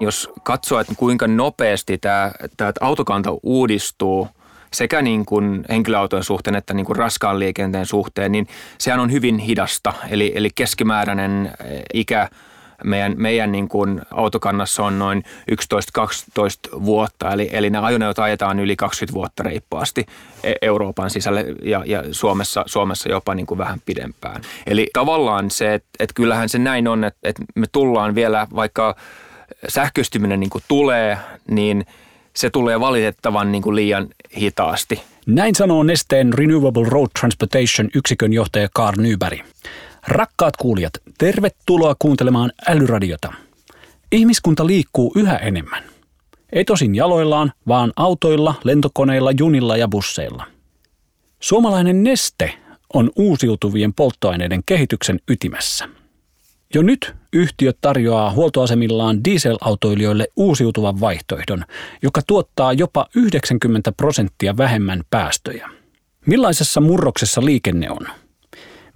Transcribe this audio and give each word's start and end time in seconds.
Jos 0.00 0.30
katsoo, 0.42 0.80
että 0.80 0.94
kuinka 0.96 1.26
nopeasti 1.26 1.98
tämä, 1.98 2.32
tämä 2.56 2.72
autokanta 2.80 3.30
uudistuu 3.42 4.28
sekä 4.76 5.02
niin 5.02 5.26
kuin 5.26 5.64
henkilöautojen 5.68 6.24
suhteen 6.24 6.56
että 6.56 6.74
niin 6.74 6.86
kuin 6.86 6.96
raskaan 6.96 7.38
liikenteen 7.38 7.86
suhteen, 7.86 8.32
niin 8.32 8.46
sehän 8.78 9.00
on 9.00 9.12
hyvin 9.12 9.38
hidasta. 9.38 9.92
Eli, 10.10 10.32
eli 10.34 10.50
keskimääräinen 10.54 11.52
ikä 11.94 12.28
meidän, 12.84 13.14
meidän 13.16 13.52
niin 13.52 13.68
kuin 13.68 14.00
autokannassa 14.10 14.84
on 14.84 14.98
noin 14.98 15.24
11-12 15.50 16.84
vuotta, 16.84 17.32
eli, 17.32 17.48
eli 17.52 17.70
ne 17.70 17.78
ajoneuvot 17.78 18.18
ajetaan 18.18 18.60
yli 18.60 18.76
20 18.76 19.14
vuotta 19.14 19.42
reippaasti 19.42 20.06
e- 20.44 20.52
Euroopan 20.62 21.10
sisälle 21.10 21.44
ja, 21.62 21.82
ja 21.86 22.02
Suomessa, 22.10 22.64
Suomessa 22.66 23.08
jopa 23.08 23.34
niin 23.34 23.46
kuin 23.46 23.58
vähän 23.58 23.80
pidempään. 23.86 24.42
Eli 24.66 24.90
tavallaan 24.92 25.50
se, 25.50 25.74
että, 25.74 25.88
että 25.98 26.14
kyllähän 26.14 26.48
se 26.48 26.58
näin 26.58 26.88
on, 26.88 27.04
että, 27.04 27.18
että 27.22 27.42
me 27.54 27.66
tullaan 27.72 28.14
vielä, 28.14 28.46
vaikka 28.54 28.96
sähköistyminen 29.68 30.40
niin 30.40 30.50
kuin 30.50 30.64
tulee, 30.68 31.18
niin 31.50 31.86
se 32.36 32.50
tulee 32.50 32.80
valitettavan 32.80 33.52
niin 33.52 33.62
kuin 33.62 33.76
liian 33.76 34.08
hitaasti. 34.36 35.02
Näin 35.26 35.54
sanoo 35.54 35.82
Nesteen 35.82 36.32
Renewable 36.32 36.88
Road 36.88 37.08
Transportation 37.20 37.88
yksikön 37.94 38.32
johtaja 38.32 38.68
Karl 38.74 39.02
Nyberg. 39.02 39.40
Rakkaat 40.08 40.56
kuulijat, 40.56 40.92
tervetuloa 41.18 41.96
kuuntelemaan 41.98 42.52
älyradiota. 42.68 43.32
Ihmiskunta 44.12 44.66
liikkuu 44.66 45.12
yhä 45.16 45.36
enemmän. 45.36 45.82
Ei 46.52 46.64
tosin 46.64 46.94
jaloillaan, 46.94 47.52
vaan 47.68 47.92
autoilla, 47.96 48.54
lentokoneilla, 48.64 49.30
junilla 49.38 49.76
ja 49.76 49.88
busseilla. 49.88 50.44
Suomalainen 51.40 52.02
neste 52.02 52.52
on 52.94 53.10
uusiutuvien 53.16 53.94
polttoaineiden 53.94 54.62
kehityksen 54.66 55.20
ytimessä. 55.28 55.88
Jo 56.74 56.82
nyt 56.82 57.14
yhtiöt 57.36 57.78
tarjoaa 57.80 58.32
huoltoasemillaan 58.32 59.24
dieselautoilijoille 59.24 60.28
uusiutuvan 60.36 61.00
vaihtoehdon, 61.00 61.64
joka 62.02 62.20
tuottaa 62.26 62.72
jopa 62.72 63.06
90 63.14 63.92
prosenttia 63.92 64.56
vähemmän 64.56 65.02
päästöjä. 65.10 65.70
Millaisessa 66.26 66.80
murroksessa 66.80 67.44
liikenne 67.44 67.90
on? 67.90 68.06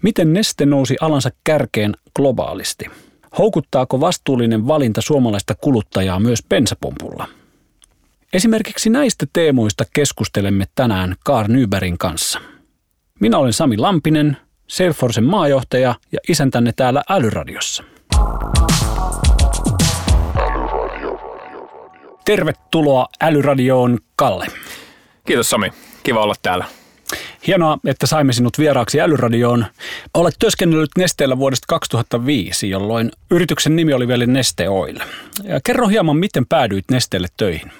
Miten 0.02 0.32
Neste 0.32 0.66
nousi 0.66 0.96
alansa 1.00 1.30
kärkeen 1.44 1.94
globaalisti? 2.16 2.84
Houkuttaako 3.38 4.00
vastuullinen 4.00 4.66
valinta 4.66 5.00
suomalaista 5.00 5.54
kuluttajaa 5.54 6.20
myös 6.20 6.42
bensapumpulla? 6.48 7.28
Esimerkiksi 8.32 8.90
näistä 8.90 9.26
teemoista 9.32 9.84
keskustelemme 9.94 10.64
tänään 10.74 11.14
Kaar 11.24 11.48
Nybergin 11.48 11.98
kanssa. 11.98 12.40
Minä 13.20 13.38
olen 13.38 13.52
Sami 13.52 13.76
Lampinen, 13.76 14.36
Salesforcen 14.66 15.24
maajohtaja 15.24 15.94
ja 16.12 16.18
isäntänne 16.28 16.72
täällä 16.76 17.02
Älyradiossa. 17.10 17.82
Tervetuloa 22.24 23.06
Älyradioon, 23.20 23.98
Kalle. 24.16 24.46
Kiitos 25.26 25.50
Sami, 25.50 25.72
kiva 26.02 26.22
olla 26.22 26.34
täällä. 26.42 26.64
Hienoa, 27.46 27.78
että 27.86 28.06
saimme 28.06 28.32
sinut 28.32 28.58
vieraaksi 28.58 29.00
Älyradioon. 29.00 29.66
Olet 30.14 30.34
työskennellyt 30.38 30.90
Nesteellä 30.98 31.38
vuodesta 31.38 31.64
2005, 31.68 32.70
jolloin 32.70 33.10
yrityksen 33.30 33.76
nimi 33.76 33.92
oli 33.92 34.08
vielä 34.08 34.26
Neste 34.26 34.68
Oil. 34.68 34.98
Kerro 35.64 35.88
hieman, 35.88 36.16
miten 36.16 36.46
päädyit 36.46 36.84
Nesteelle 36.90 37.28
töihin? 37.36 37.72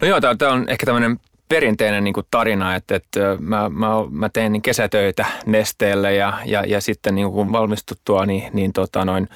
No 0.00 0.08
joo, 0.08 0.20
tämä 0.20 0.52
on 0.52 0.64
ehkä 0.68 0.86
tämmöinen 0.86 1.20
perinteinen 1.48 2.04
niin 2.04 2.14
kuin 2.14 2.26
tarina, 2.30 2.74
että, 2.74 2.94
että 2.94 3.20
mä, 3.40 3.68
mä, 3.68 3.88
mä 4.10 4.28
tein 4.28 4.52
niin 4.52 4.62
kesätöitä 4.62 5.26
Nesteelle 5.46 6.14
ja, 6.14 6.38
ja, 6.44 6.64
ja 6.66 6.80
sitten 6.80 7.14
niin 7.14 7.30
kuin 7.30 7.52
valmistuttua, 7.52 8.26
niin, 8.26 8.50
niin 8.52 8.72
tota 8.72 9.04
noin, 9.04 9.28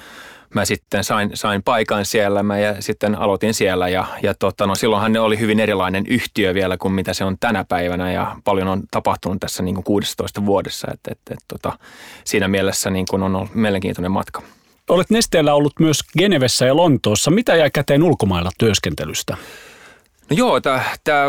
mä 0.55 0.65
sitten 0.65 1.03
sain, 1.03 1.31
sain 1.33 1.63
paikan 1.63 2.05
siellä 2.05 2.43
mä 2.43 2.59
ja 2.59 2.81
sitten 2.81 3.15
aloitin 3.15 3.53
siellä 3.53 3.89
ja, 3.89 4.05
ja 4.23 4.33
tota, 4.33 4.67
no, 4.67 4.75
silloinhan 4.75 5.13
ne 5.13 5.19
oli 5.19 5.39
hyvin 5.39 5.59
erilainen 5.59 6.05
yhtiö 6.07 6.53
vielä 6.53 6.77
kuin 6.77 6.93
mitä 6.93 7.13
se 7.13 7.23
on 7.23 7.37
tänä 7.39 7.65
päivänä 7.69 8.11
ja 8.11 8.35
paljon 8.43 8.67
on 8.67 8.83
tapahtunut 8.91 9.39
tässä 9.39 9.63
niin 9.63 9.75
kuin 9.75 9.83
16 9.83 10.45
vuodessa, 10.45 10.87
että, 10.93 11.11
että, 11.11 11.33
että 11.33 11.45
tota, 11.47 11.79
siinä 12.23 12.47
mielessä 12.47 12.89
niin 12.89 13.05
kuin 13.09 13.23
on 13.23 13.35
ollut 13.35 13.55
mielenkiintoinen 13.55 14.11
matka. 14.11 14.41
Olet 14.89 15.09
Nesteellä 15.09 15.53
ollut 15.53 15.73
myös 15.79 15.99
Genevessä 16.17 16.65
ja 16.65 16.75
Lontoossa. 16.75 17.31
Mitä 17.31 17.55
jäi 17.55 17.71
käteen 17.71 18.03
ulkomailla 18.03 18.49
työskentelystä? 18.57 19.37
No 20.29 20.35
joo, 20.35 20.61
tämä 21.03 21.25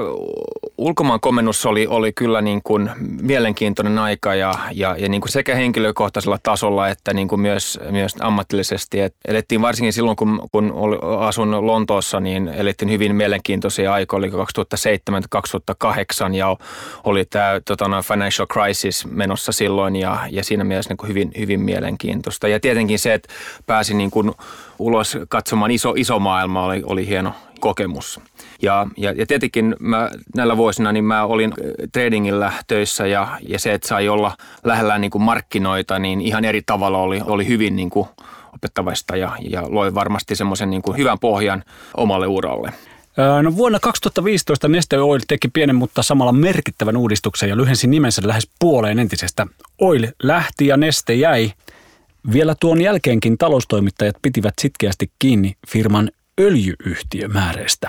ulkomaan 0.79 1.21
komennus 1.21 1.67
oli, 1.67 1.87
oli 1.87 2.13
kyllä 2.13 2.41
niin 2.41 2.61
kuin 2.65 2.91
mielenkiintoinen 3.23 3.99
aika 3.99 4.35
ja, 4.35 4.55
ja, 4.73 4.97
ja 4.99 5.09
niin 5.09 5.21
kuin 5.21 5.33
sekä 5.33 5.55
henkilökohtaisella 5.55 6.39
tasolla 6.43 6.89
että 6.89 7.15
niin 7.15 7.29
kuin 7.29 7.41
myös, 7.41 7.81
myös 7.91 8.17
ammatillisesti. 8.21 9.01
Et 9.01 9.15
elettiin 9.25 9.63
varsinkin 9.63 9.93
silloin, 9.93 10.17
kun, 10.17 10.49
kun 10.53 10.75
asun 11.19 11.67
Lontoossa, 11.67 12.21
niin 12.21 12.49
elettiin 12.49 12.91
hyvin 12.91 13.17
mielenkiintoisia 13.17 13.93
aikoja, 13.93 14.19
oli 14.19 14.29
2007-2008 14.29 14.33
ja 16.35 16.57
oli 17.05 17.25
tämä 17.25 17.61
tota, 17.65 17.89
no, 17.89 18.03
financial 18.03 18.47
crisis 18.47 19.07
menossa 19.07 19.53
silloin 19.53 19.97
ja, 19.97 20.19
ja 20.31 20.45
siinä 20.45 20.65
mielessä 20.65 20.91
niin 20.91 20.97
kuin 20.97 21.09
hyvin, 21.09 21.33
hyvin 21.39 21.61
mielenkiintoista. 21.61 22.49
Ja 22.49 22.61
tietenkin 22.61 22.99
se, 22.99 23.15
että 23.15 23.35
pääsin 23.67 23.99
niin 23.99 24.11
kuin 24.11 24.33
ulos 24.79 25.19
katsomaan 25.29 25.71
iso, 25.71 25.95
iso 25.97 26.19
maailma 26.19 26.65
oli, 26.65 26.83
oli 26.87 27.07
hieno, 27.07 27.33
kokemus. 27.61 28.21
Ja, 28.63 28.87
ja, 28.97 29.13
ja 29.13 29.27
tietenkin 29.27 29.77
mä, 29.81 30.11
näillä 30.37 30.57
vuosina 30.57 30.93
niin 30.93 31.05
mä 31.05 31.25
olin 31.25 31.53
äh, 31.53 31.89
tradingillä 31.93 32.53
töissä 32.67 33.07
ja, 33.07 33.39
ja 33.49 33.59
se, 33.59 33.73
että 33.75 33.89
sai 33.89 34.09
olla 34.09 34.37
lähellä 34.65 34.99
niin 34.99 35.11
kuin 35.11 35.23
markkinoita, 35.23 35.99
niin 35.99 36.21
ihan 36.21 36.45
eri 36.45 36.63
tavalla 36.67 36.99
oli, 36.99 37.21
oli 37.27 37.47
hyvin 37.47 37.77
niin 37.77 37.91
kuin 37.91 38.09
opettavaista 38.55 39.17
ja, 39.17 39.33
ja 39.51 39.63
loi 39.69 39.95
varmasti 39.95 40.37
semmoisen 40.37 40.71
niin 40.71 40.83
kuin 40.83 40.97
hyvän 40.97 41.19
pohjan 41.19 41.65
omalle 41.97 42.27
uralle. 42.27 42.73
No 43.43 43.57
vuonna 43.57 43.81
2015 43.81 44.69
Neste 44.69 44.99
Oil 44.99 45.21
teki 45.29 45.49
pienen, 45.49 45.77
mutta 45.77 46.03
samalla 46.03 46.33
merkittävän 46.33 46.97
uudistuksen 46.97 47.49
ja 47.49 47.57
lyhensi 47.57 47.87
nimensä 47.87 48.23
lähes 48.25 48.49
puoleen 48.59 48.99
entisestä. 48.99 49.47
Oil 49.81 50.07
lähti 50.23 50.67
ja 50.67 50.77
Neste 50.77 51.15
jäi. 51.15 51.53
Vielä 52.33 52.55
tuon 52.61 52.81
jälkeenkin 52.81 53.39
taloustoimittajat 53.39 54.17
pitivät 54.23 54.55
sitkeästi 54.61 55.11
kiinni 55.19 55.57
firman 55.69 56.11
öljyyhtiömääreistä. 56.41 57.89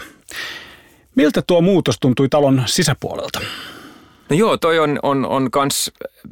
Miltä 1.15 1.41
tuo 1.41 1.61
muutos 1.61 1.97
tuntui 1.99 2.29
talon 2.29 2.63
sisäpuolelta? 2.65 3.39
No 4.29 4.35
joo, 4.37 4.57
toi 4.57 4.79
on, 4.79 4.99
on, 5.03 5.25
on 5.25 5.51
kans 5.51 5.91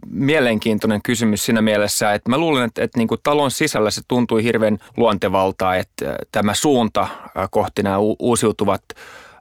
mielenkiintoinen 0.10 1.02
kysymys 1.02 1.46
siinä 1.46 1.62
mielessä, 1.62 2.14
että 2.14 2.30
mä 2.30 2.38
luulen, 2.38 2.66
että, 2.66 2.84
että 2.84 2.98
niin 2.98 3.08
kuin 3.08 3.20
talon 3.24 3.52
sisällä 3.52 3.92
se 3.92 4.02
tuntui 4.08 4.44
hirveän 4.44 4.78
luontevalta, 4.98 5.76
että 5.76 6.16
tämä 6.32 6.54
suunta 6.54 7.08
kohti 7.52 7.84
nämä 7.84 7.98
uusiutuvat 8.20 8.84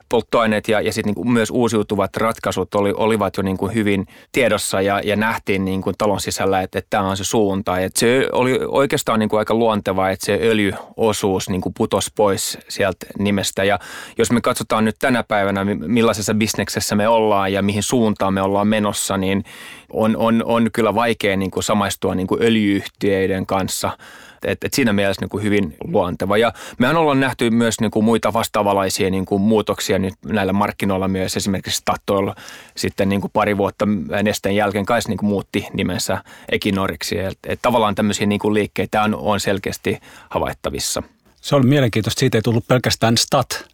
polttoaineet 0.09 0.69
ja, 0.69 0.81
ja 0.81 0.93
sitten 0.93 1.15
niin 1.15 1.33
myös 1.33 1.51
uusiutuvat 1.51 2.17
ratkaisut 2.17 2.75
oli, 2.75 2.93
olivat 2.97 3.37
jo 3.37 3.43
niin 3.43 3.57
kuin 3.57 3.75
hyvin 3.75 4.07
tiedossa 4.33 4.81
ja, 4.81 5.01
ja 5.05 5.17
nähtiin 5.17 5.65
niin 5.65 5.83
kuin 5.83 5.95
talon 5.99 6.21
sisällä, 6.21 6.61
että, 6.61 6.79
että 6.79 6.91
tämä 6.91 7.09
on 7.09 7.17
se 7.17 7.25
suunta. 7.25 7.79
Et 7.79 7.97
se 7.97 8.29
oli 8.33 8.61
oikeastaan 8.69 9.19
niin 9.19 9.29
kuin 9.29 9.39
aika 9.39 9.55
luonteva, 9.55 10.11
että 10.11 10.27
se 10.27 10.39
öljyosuus 10.43 11.49
niin 11.49 11.61
kuin 11.61 11.75
putosi 11.77 12.11
pois 12.17 12.59
sieltä 12.69 13.07
nimestä. 13.19 13.65
Ja 13.65 13.79
jos 14.19 14.33
me 14.33 14.41
katsotaan 14.41 14.85
nyt 14.85 14.97
tänä 14.99 15.23
päivänä, 15.23 15.65
millaisessa 15.65 16.35
bisneksessä 16.35 16.95
me 16.95 17.09
ollaan 17.09 17.53
ja 17.53 17.63
mihin 17.63 17.83
suuntaan 17.83 18.35
me 18.35 18.43
ollaan 18.43 18.69
menossa, 18.69 19.17
niin 19.17 19.45
on, 19.93 20.17
on, 20.17 20.43
on 20.47 20.71
kyllä 20.73 20.95
vaikea 20.95 21.37
niin 21.37 21.51
kuin 21.51 21.65
samaistua 21.65 22.15
niin 22.15 22.27
kuin 22.27 22.43
öljyyhtiöiden 22.43 23.47
kanssa– 23.47 23.91
et, 24.45 24.65
et 24.65 24.75
siinä 24.75 24.93
mielessä 24.93 25.23
niin 25.23 25.29
kuin 25.29 25.43
hyvin 25.43 25.77
luonteva. 25.85 26.37
Ja 26.37 26.53
mehän 26.79 26.97
ollaan 26.97 27.21
nähty 27.21 27.51
myös 27.51 27.81
niin 27.81 27.91
kuin 27.91 28.05
muita 28.05 28.33
vastaavalaisia 28.33 29.11
niin 29.11 29.27
kuin 29.27 29.43
muutoksia 29.43 29.99
nyt 29.99 30.15
näillä 30.25 30.53
markkinoilla 30.53 31.09
myös. 31.09 31.37
Esimerkiksi 31.37 31.79
Statoil 31.79 32.33
sitten 32.77 33.09
niin 33.09 33.21
kuin 33.21 33.31
pari 33.31 33.57
vuotta 33.57 33.87
nesteen 34.23 34.57
jälkeen 34.57 34.87
kai 34.87 35.01
niin 35.09 35.19
kuin 35.19 35.29
muutti 35.29 35.67
nimensä 35.73 36.23
Ekinoriksi. 36.49 37.19
Et, 37.19 37.39
et 37.47 37.59
tavallaan 37.63 37.95
tämmöisiä 37.95 38.27
niin 38.27 38.39
kuin 38.39 38.55
liikkeitä 38.55 39.03
on, 39.03 39.15
on 39.15 39.41
selkeästi 39.41 39.99
havaittavissa. 40.31 41.03
Se 41.41 41.57
on 41.57 41.69
mielenkiintoista. 41.69 42.21
Siitä 42.21 42.39
ei 42.39 42.43
tullut 42.43 42.67
pelkästään 42.69 43.17
stat, 43.17 43.65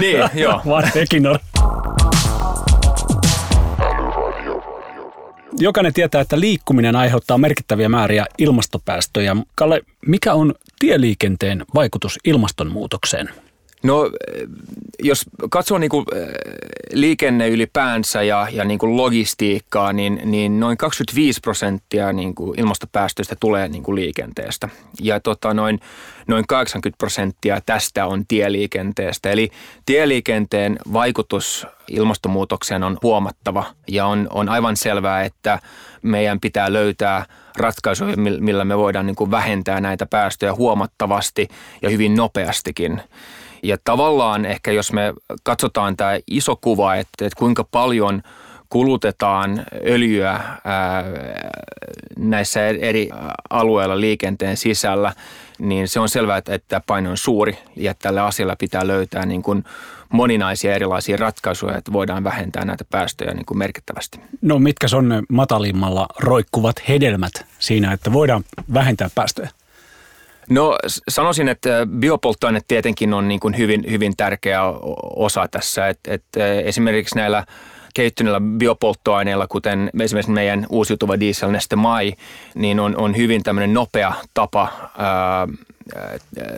niin, 0.00 0.30
joo. 0.34 0.60
vaan 0.66 0.90
Ekinor. 0.94 1.38
Jokainen 5.58 5.92
tietää, 5.92 6.20
että 6.20 6.40
liikkuminen 6.40 6.96
aiheuttaa 6.96 7.38
merkittäviä 7.38 7.88
määriä 7.88 8.26
ilmastopäästöjä. 8.38 9.36
Kalle, 9.54 9.80
mikä 10.06 10.34
on 10.34 10.54
tieliikenteen 10.78 11.64
vaikutus 11.74 12.18
ilmastonmuutokseen? 12.24 13.30
No 13.84 14.10
jos 15.02 15.24
katsoo 15.50 15.78
niin 15.78 15.90
kuin 15.90 16.04
liikenne 16.92 17.48
ylipäänsä 17.48 18.22
ja, 18.22 18.46
ja 18.52 18.64
niin 18.64 18.78
kuin 18.78 18.96
logistiikkaa, 18.96 19.92
niin, 19.92 20.20
niin 20.24 20.60
noin 20.60 20.76
25 20.76 21.40
prosenttia 21.40 22.12
niin 22.12 22.34
kuin 22.34 22.60
ilmastopäästöistä 22.60 23.36
tulee 23.40 23.68
niin 23.68 23.82
kuin 23.82 23.94
liikenteestä. 23.94 24.68
Ja 25.02 25.20
tota, 25.20 25.54
noin, 25.54 25.80
noin 26.26 26.46
80 26.46 26.98
prosenttia 26.98 27.60
tästä 27.66 28.06
on 28.06 28.26
tieliikenteestä. 28.26 29.30
Eli 29.30 29.50
tieliikenteen 29.86 30.78
vaikutus 30.92 31.66
ilmastonmuutokseen 31.88 32.82
on 32.82 32.98
huomattava 33.02 33.64
ja 33.88 34.06
on, 34.06 34.26
on 34.30 34.48
aivan 34.48 34.76
selvää, 34.76 35.24
että 35.24 35.58
meidän 36.02 36.40
pitää 36.40 36.72
löytää 36.72 37.26
ratkaisuja, 37.56 38.16
millä 38.16 38.64
me 38.64 38.78
voidaan 38.78 39.06
niin 39.06 39.16
kuin 39.16 39.30
vähentää 39.30 39.80
näitä 39.80 40.06
päästöjä 40.06 40.54
huomattavasti 40.54 41.48
ja 41.82 41.90
hyvin 41.90 42.14
nopeastikin. 42.14 43.00
Ja 43.64 43.76
tavallaan 43.84 44.44
ehkä 44.44 44.72
jos 44.72 44.92
me 44.92 45.14
katsotaan 45.42 45.96
tämä 45.96 46.18
iso 46.26 46.56
kuva, 46.56 46.94
että, 46.94 47.26
että 47.26 47.38
kuinka 47.38 47.64
paljon 47.64 48.22
kulutetaan 48.68 49.66
öljyä 49.86 50.30
ää, 50.32 51.04
näissä 52.18 52.66
eri 52.66 53.10
alueilla 53.50 54.00
liikenteen 54.00 54.56
sisällä, 54.56 55.12
niin 55.58 55.88
se 55.88 56.00
on 56.00 56.08
selvää, 56.08 56.36
että, 56.36 56.54
että 56.54 56.80
paino 56.86 57.10
on 57.10 57.16
suuri 57.16 57.58
ja 57.76 57.94
tällä 57.94 58.24
asialla 58.24 58.56
pitää 58.56 58.86
löytää 58.86 59.26
niin 59.26 59.42
kuin 59.42 59.64
moninaisia 60.12 60.74
erilaisia 60.74 61.16
ratkaisuja, 61.16 61.76
että 61.76 61.92
voidaan 61.92 62.24
vähentää 62.24 62.64
näitä 62.64 62.84
päästöjä 62.90 63.34
niin 63.34 63.46
kuin 63.46 63.58
merkittävästi. 63.58 64.20
No 64.42 64.58
mitkä 64.58 64.86
on 64.96 65.08
ne 65.08 65.22
matalimmalla 65.28 66.06
roikkuvat 66.18 66.88
hedelmät 66.88 67.32
siinä, 67.58 67.92
että 67.92 68.12
voidaan 68.12 68.44
vähentää 68.74 69.10
päästöjä? 69.14 69.50
No 70.50 70.78
sanoisin, 71.08 71.48
että 71.48 71.86
biopolttoaine 71.98 72.60
tietenkin 72.68 73.14
on 73.14 73.28
niin 73.28 73.40
kuin 73.40 73.58
hyvin, 73.58 73.84
hyvin 73.90 74.16
tärkeä 74.16 74.60
osa 75.16 75.48
tässä. 75.50 75.88
Et, 75.88 75.98
et 76.08 76.24
esimerkiksi 76.64 77.16
näillä 77.16 77.44
kehittyneillä 77.94 78.40
biopolttoaineilla, 78.58 79.46
kuten 79.46 79.90
esimerkiksi 80.00 80.32
meidän 80.32 80.66
uusiutuva 80.70 81.20
diesel 81.20 81.50
Neste 81.50 81.76
Mai, 81.76 82.12
niin 82.54 82.80
on, 82.80 82.96
on 82.96 83.16
hyvin 83.16 83.42
tämmöinen 83.42 83.74
nopea 83.74 84.12
tapa 84.34 84.68
ää, 84.98 85.48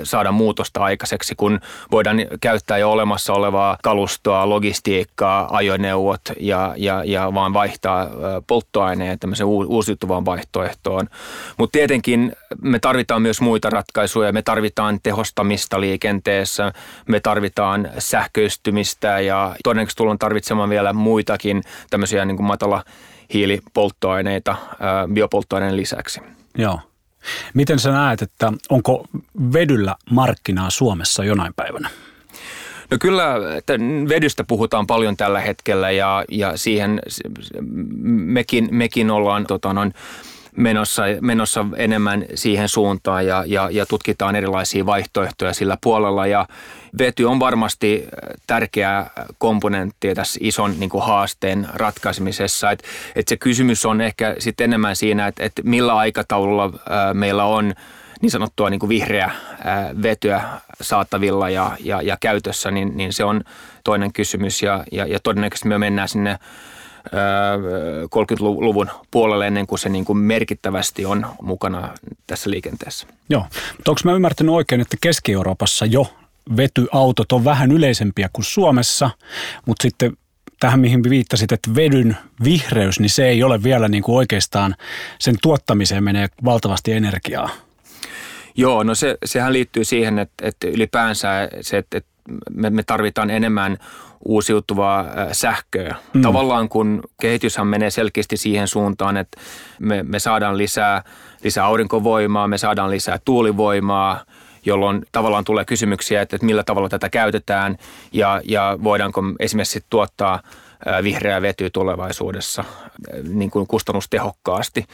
saada 0.02 0.32
muutosta 0.32 0.80
aikaiseksi, 0.80 1.34
kun 1.34 1.60
voidaan 1.90 2.16
käyttää 2.40 2.78
jo 2.78 2.90
olemassa 2.90 3.32
olevaa 3.32 3.78
kalustoa, 3.82 4.48
logistiikkaa, 4.48 5.56
ajoneuvot 5.56 6.20
ja, 6.40 6.74
ja, 6.76 7.02
ja 7.04 7.34
vaan 7.34 7.52
vaihtaa 7.52 8.06
polttoaineen 8.46 9.18
tämmöiseen 9.18 9.46
uusiutuvaan 9.46 10.24
vaihtoehtoon. 10.24 11.08
Mutta 11.56 11.72
tietenkin 11.72 12.32
me 12.62 12.78
tarvitaan 12.78 13.22
myös 13.22 13.40
muita 13.40 13.70
ratkaisuja. 13.70 14.32
Me 14.32 14.42
tarvitaan 14.42 15.00
tehostamista 15.02 15.80
liikenteessä, 15.80 16.72
me 17.08 17.20
tarvitaan 17.20 17.88
sähköistymistä 17.98 19.20
ja 19.20 19.56
todennäköisesti 19.64 19.98
tullaan 19.98 20.18
tarvitsemaan 20.18 20.70
vielä 20.70 20.92
muitakin 20.92 21.62
tämmöisiä 21.90 22.24
niin 22.24 22.36
kuin 22.36 22.46
matala 22.46 22.84
hiilipolttoaineita 23.34 24.56
biopolttoaineen 25.12 25.76
lisäksi. 25.76 26.20
Joo. 26.58 26.80
Miten 27.54 27.78
sä 27.78 27.92
näet, 27.92 28.22
että 28.22 28.52
onko 28.70 29.06
vedyllä 29.52 29.96
markkinaa 30.10 30.70
Suomessa 30.70 31.24
jonain 31.24 31.54
päivänä? 31.56 31.90
No 32.90 32.96
kyllä 33.00 33.34
vedystä 34.08 34.44
puhutaan 34.44 34.86
paljon 34.86 35.16
tällä 35.16 35.40
hetkellä 35.40 35.90
ja, 35.90 36.24
ja 36.30 36.56
siihen 36.56 37.00
mekin, 38.02 38.68
mekin 38.70 39.10
ollaan 39.10 39.46
tota, 39.46 39.72
noin, 39.72 39.94
menossa, 40.56 41.02
menossa 41.20 41.66
enemmän 41.76 42.24
siihen 42.34 42.68
suuntaan 42.68 43.26
ja, 43.26 43.44
ja, 43.46 43.68
ja 43.70 43.86
tutkitaan 43.86 44.36
erilaisia 44.36 44.86
vaihtoehtoja 44.86 45.52
sillä 45.52 45.78
puolella. 45.80 46.26
Ja 46.26 46.46
vety 46.98 47.24
on 47.24 47.40
varmasti 47.40 48.06
tärkeä 48.46 49.06
komponentti 49.38 50.14
tässä 50.14 50.40
ison 50.42 50.74
niin 50.80 50.90
kuin 50.90 51.04
haasteen 51.04 51.68
ratkaisemisessa. 51.74 52.70
Et, 52.70 52.82
et 53.16 53.28
se 53.28 53.36
kysymys 53.36 53.86
on 53.86 54.00
ehkä 54.00 54.36
sitten 54.38 54.64
enemmän 54.64 54.96
siinä, 54.96 55.26
että 55.26 55.44
et 55.44 55.52
millä 55.64 55.96
aikataululla 55.96 56.72
ää, 56.88 57.14
meillä 57.14 57.44
on 57.44 57.74
niin 58.20 58.30
sanottua 58.30 58.70
niin 58.70 58.80
kuin 58.80 58.88
vihreä 58.88 59.30
ää, 59.64 59.90
vetyä 60.02 60.42
saatavilla 60.80 61.50
ja, 61.50 61.76
ja, 61.80 62.02
ja 62.02 62.16
käytössä, 62.20 62.70
niin, 62.70 62.96
niin 62.96 63.12
se 63.12 63.24
on 63.24 63.44
toinen 63.84 64.12
kysymys. 64.12 64.62
Ja, 64.62 64.84
ja, 64.92 65.06
ja 65.06 65.20
todennäköisesti 65.20 65.68
me 65.68 65.78
mennään 65.78 66.08
sinne 66.08 66.38
30-luvun 68.04 68.90
puolelle 69.10 69.46
ennen 69.46 69.66
kuin 69.66 69.78
se 69.78 69.88
niin 69.88 70.04
kuin 70.04 70.18
merkittävästi 70.18 71.06
on 71.06 71.26
mukana 71.42 71.88
tässä 72.26 72.50
liikenteessä. 72.50 73.06
Joo, 73.30 73.46
mutta 73.76 73.90
onko 73.90 74.00
mä 74.04 74.12
ymmärtänyt 74.12 74.54
oikein, 74.54 74.80
että 74.80 74.96
Keski-Euroopassa 75.00 75.86
jo 75.86 76.06
vetyautot 76.56 77.32
on 77.32 77.44
vähän 77.44 77.72
yleisempiä 77.72 78.30
kuin 78.32 78.44
Suomessa, 78.44 79.10
mutta 79.66 79.82
sitten 79.82 80.16
tähän 80.60 80.80
mihin 80.80 81.02
viittasit, 81.02 81.52
että 81.52 81.74
vedyn 81.74 82.16
vihreys, 82.44 83.00
niin 83.00 83.10
se 83.10 83.28
ei 83.28 83.42
ole 83.42 83.62
vielä 83.62 83.88
niin 83.88 84.02
kuin 84.02 84.16
oikeastaan, 84.16 84.74
sen 85.18 85.34
tuottamiseen 85.42 86.04
menee 86.04 86.28
valtavasti 86.44 86.92
energiaa. 86.92 87.50
Joo, 88.56 88.82
no 88.82 88.94
se, 88.94 89.18
sehän 89.24 89.52
liittyy 89.52 89.84
siihen, 89.84 90.18
että, 90.18 90.48
että 90.48 90.66
ylipäänsä 90.66 91.48
se, 91.60 91.78
että, 91.78 91.98
että 91.98 92.10
me, 92.50 92.70
me 92.70 92.82
tarvitaan 92.82 93.30
enemmän 93.30 93.76
uusiutuvaa 94.24 95.06
sähköä. 95.32 95.96
Mm. 96.14 96.22
Tavallaan 96.22 96.68
kun 96.68 97.02
kehityshän 97.20 97.66
menee 97.66 97.90
selkeästi 97.90 98.36
siihen 98.36 98.68
suuntaan, 98.68 99.16
että 99.16 99.40
me, 99.78 100.02
me 100.02 100.18
saadaan 100.18 100.58
lisää, 100.58 101.02
lisää 101.44 101.64
aurinkovoimaa, 101.64 102.48
me 102.48 102.58
saadaan 102.58 102.90
lisää 102.90 103.18
tuulivoimaa, 103.24 104.24
jolloin 104.66 105.02
tavallaan 105.12 105.44
tulee 105.44 105.64
kysymyksiä, 105.64 106.22
että, 106.22 106.38
millä 106.42 106.64
tavalla 106.64 106.88
tätä 106.88 107.08
käytetään 107.08 107.76
ja, 108.12 108.40
ja 108.44 108.78
voidaanko 108.82 109.22
esimerkiksi 109.40 109.84
tuottaa 109.90 110.42
vihreää 111.02 111.42
vetyä 111.42 111.70
tulevaisuudessa 111.72 112.64
niin 113.28 113.50
kuin 113.50 113.66
kustannustehokkaasti. 113.66 114.84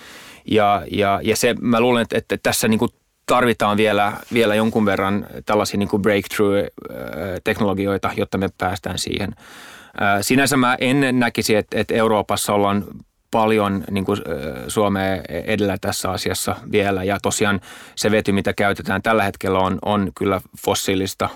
Ja, 0.51 0.83
ja, 0.91 1.21
ja 1.23 1.37
se, 1.37 1.55
mä 1.61 1.81
luulen, 1.81 2.03
että, 2.03 2.19
että 2.19 2.39
tässä 2.43 2.69
niin 2.69 2.79
kuin 2.79 2.91
tarvitaan 3.27 3.77
vielä, 3.77 4.13
vielä 4.33 4.55
jonkun 4.55 4.87
verran 4.87 5.27
tällaisia 5.47 5.79
niin 5.79 5.89
kuin 5.89 6.03
breakthrough-teknologioita, 6.03 8.11
jotta 8.17 8.39
me 8.39 8.49
päästään 8.59 8.99
siihen. 8.99 9.35
Sinänsä 10.21 10.57
mä 10.57 10.77
en 10.81 11.07
näkisi, 11.13 11.55
että, 11.55 11.81
että 11.81 11.95
Euroopassa 11.95 12.53
ollaan 12.53 12.85
paljon 13.33 13.85
niin 13.91 14.05
kuin 14.05 14.19
Suomea 14.69 15.23
edellä 15.29 15.77
tässä 15.81 16.11
asiassa 16.11 16.57
vielä. 16.73 17.05
Ja 17.05 17.19
tosiaan 17.23 17.61
se 17.97 18.11
vety, 18.11 18.33
mitä 18.33 18.53
käytetään 18.53 19.03
tällä 19.03 19.25
hetkellä, 19.25 19.59
on, 19.59 19.79
on 19.85 20.13
kyllä 20.15 20.41
fossiilista 20.65 21.29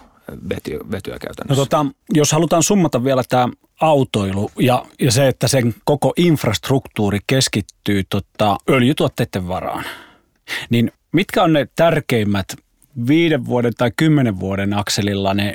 vety, 0.49 0.79
vetyä 0.91 1.17
käytännössä. 1.19 1.61
No 1.61 1.67
tota, 1.67 1.87
jos 2.15 2.33
halutaan 2.33 2.63
summata 2.63 3.05
vielä 3.05 3.23
tämä 3.29 3.49
autoilu 3.81 4.51
ja, 4.59 4.85
ja 5.01 5.13
se, 5.13 5.29
että 5.29 5.49
sen 5.49 5.75
koko 5.85 6.13
infrastruktuuri 6.17 7.19
keskittyy 7.27 8.03
tota, 8.11 8.57
öljytuotteiden 8.71 9.49
varaan, 9.49 9.85
niin 10.71 10.93
Mitkä 11.17 11.43
on 11.43 11.53
ne 11.53 11.69
tärkeimmät 11.77 12.47
viiden 13.09 13.47
vuoden 13.47 13.73
tai 13.79 13.91
kymmenen 13.97 14.41
vuoden 14.41 14.79
akselilla 14.79 15.35
ne 15.35 15.55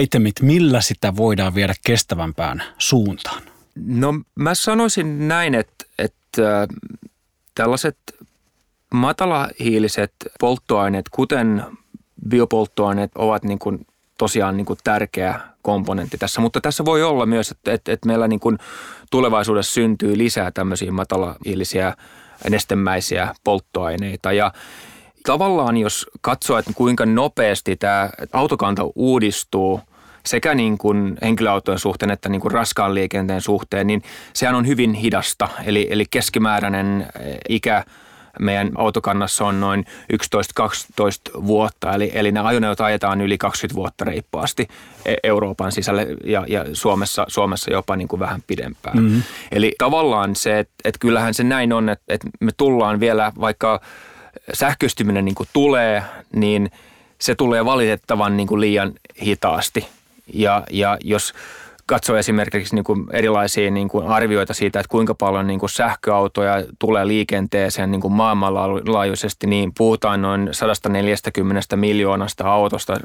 itemit, 0.00 0.34
millä 0.42 0.80
sitä 0.80 1.16
voidaan 1.16 1.54
viedä 1.54 1.74
kestävämpään 1.86 2.62
suuntaan? 2.78 3.42
No 3.74 4.14
mä 4.34 4.54
sanoisin 4.54 5.28
näin, 5.28 5.54
että, 5.54 5.84
että 5.98 6.68
tällaiset 7.54 7.96
matalahiiliset 8.94 10.12
polttoaineet, 10.40 11.08
kuten 11.08 11.64
biopolttoaineet, 12.28 13.10
ovat 13.14 13.42
niin 13.42 13.58
kuin 13.58 13.86
tosiaan 14.18 14.56
niin 14.56 14.66
kuin 14.66 14.78
tärkeä 14.84 15.40
komponentti 15.62 16.18
tässä. 16.18 16.40
Mutta 16.40 16.60
tässä 16.60 16.84
voi 16.84 17.02
olla 17.02 17.26
myös, 17.26 17.50
että, 17.50 17.72
että, 17.72 18.06
meillä 18.06 18.28
niin 18.28 18.40
kuin 18.40 18.58
tulevaisuudessa 19.10 19.72
syntyy 19.72 20.18
lisää 20.18 20.50
tämmöisiä 20.50 20.92
matalahiilisiä 20.92 21.96
nestemäisiä 22.50 23.34
polttoaineita. 23.44 24.32
Ja, 24.32 24.52
tavallaan 25.26 25.76
jos 25.76 26.06
katsoo, 26.20 26.58
että 26.58 26.72
kuinka 26.74 27.06
nopeasti 27.06 27.76
tämä 27.76 28.10
autokanta 28.32 28.82
uudistuu 28.94 29.80
sekä 30.26 30.54
niin 30.54 30.78
kuin 30.78 31.16
henkilöautojen 31.22 31.78
suhteen 31.78 32.10
että 32.10 32.28
niin 32.28 32.40
kuin 32.40 32.52
raskaan 32.52 32.94
liikenteen 32.94 33.40
suhteen, 33.40 33.86
niin 33.86 34.02
sehän 34.32 34.54
on 34.54 34.66
hyvin 34.66 34.94
hidasta. 34.94 35.48
Eli, 35.64 35.88
eli 35.90 36.04
keskimääräinen 36.10 37.06
eh, 37.20 37.38
ikä 37.48 37.84
meidän 38.40 38.70
autokannassa 38.74 39.44
on 39.44 39.60
noin 39.60 39.84
11-12 40.12 41.46
vuotta, 41.46 41.94
eli, 41.94 42.10
eli 42.14 42.32
ne 42.32 42.40
ajoneuvot 42.40 42.80
ajetaan 42.80 43.20
yli 43.20 43.38
20 43.38 43.74
vuotta 43.74 44.04
reippaasti 44.04 44.68
e-, 45.04 45.14
Euroopan 45.22 45.72
sisälle 45.72 46.06
ja, 46.24 46.44
ja 46.48 46.64
Suomessa, 46.72 47.24
Suomessa 47.28 47.72
jopa 47.72 47.96
niin 47.96 48.08
kuin 48.08 48.20
vähän 48.20 48.42
pidempään. 48.46 48.98
Mm-hmm. 48.98 49.22
Eli 49.52 49.74
tavallaan 49.78 50.36
se, 50.36 50.58
että, 50.58 50.74
että 50.84 50.98
kyllähän 50.98 51.34
se 51.34 51.44
näin 51.44 51.72
on, 51.72 51.88
että, 51.88 52.04
että 52.08 52.28
me 52.40 52.50
tullaan 52.56 53.00
vielä 53.00 53.32
vaikka– 53.40 53.80
sähköistyminen 54.52 55.24
niin 55.24 55.34
kuin 55.34 55.48
tulee, 55.52 56.02
niin 56.32 56.70
se 57.18 57.34
tulee 57.34 57.64
valitettavan 57.64 58.36
niin 58.36 58.46
kuin 58.46 58.60
liian 58.60 58.92
hitaasti. 59.22 59.86
Ja, 60.34 60.62
ja 60.70 60.98
jos 61.04 61.34
katsoo 61.90 62.16
esimerkiksi 62.16 62.74
niin 62.74 62.84
kuin 62.84 63.06
erilaisia 63.12 63.70
niin 63.70 63.88
kuin 63.88 64.06
arvioita 64.06 64.54
siitä, 64.54 64.80
että 64.80 64.90
kuinka 64.90 65.14
paljon 65.14 65.46
niin 65.46 65.60
kuin 65.60 65.70
sähköautoja 65.70 66.64
tulee 66.78 67.06
liikenteeseen 67.06 67.90
niin 67.90 68.00
kuin 68.00 68.12
maailmanlaajuisesti, 68.12 69.46
niin 69.46 69.72
puhutaan 69.78 70.22
noin 70.22 70.48
140 70.52 71.76
miljoonasta 71.76 72.52
autosta 72.52 73.00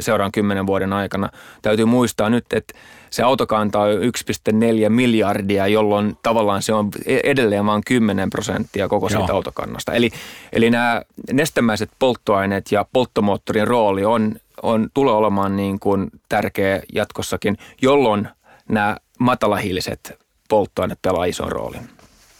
seuraan 0.00 0.32
kymmenen 0.32 0.66
vuoden 0.66 0.92
aikana. 0.92 1.28
Täytyy 1.62 1.84
muistaa 1.84 2.30
nyt, 2.30 2.44
että 2.52 2.74
se 3.10 3.22
autokanta 3.22 3.80
on 3.80 3.90
1,4 3.90 4.88
miljardia, 4.88 5.66
jolloin 5.66 6.16
tavallaan 6.22 6.62
se 6.62 6.74
on 6.74 6.90
edelleen 7.06 7.66
vain 7.66 7.82
10 7.86 8.30
prosenttia 8.30 8.88
koko 8.88 9.08
siitä 9.08 9.24
Joo. 9.28 9.36
autokannasta. 9.36 9.92
Eli, 9.92 10.10
eli 10.52 10.70
nämä 10.70 11.02
nestemäiset 11.32 11.90
polttoaineet 11.98 12.72
ja 12.72 12.86
polttomoottorin 12.92 13.66
rooli 13.66 14.04
on, 14.04 14.36
on 14.62 14.88
tulee 14.94 15.14
olemaan 15.14 15.56
niin 15.56 15.80
kuin 15.80 16.10
tärkeä 16.28 16.82
jatkossakin, 16.94 17.56
jolloin 17.82 18.28
nämä 18.68 18.96
matalahiiliset 19.18 20.18
polttoaineet 20.48 21.02
pelaa 21.02 21.24
ison 21.24 21.52
roolin. 21.52 21.88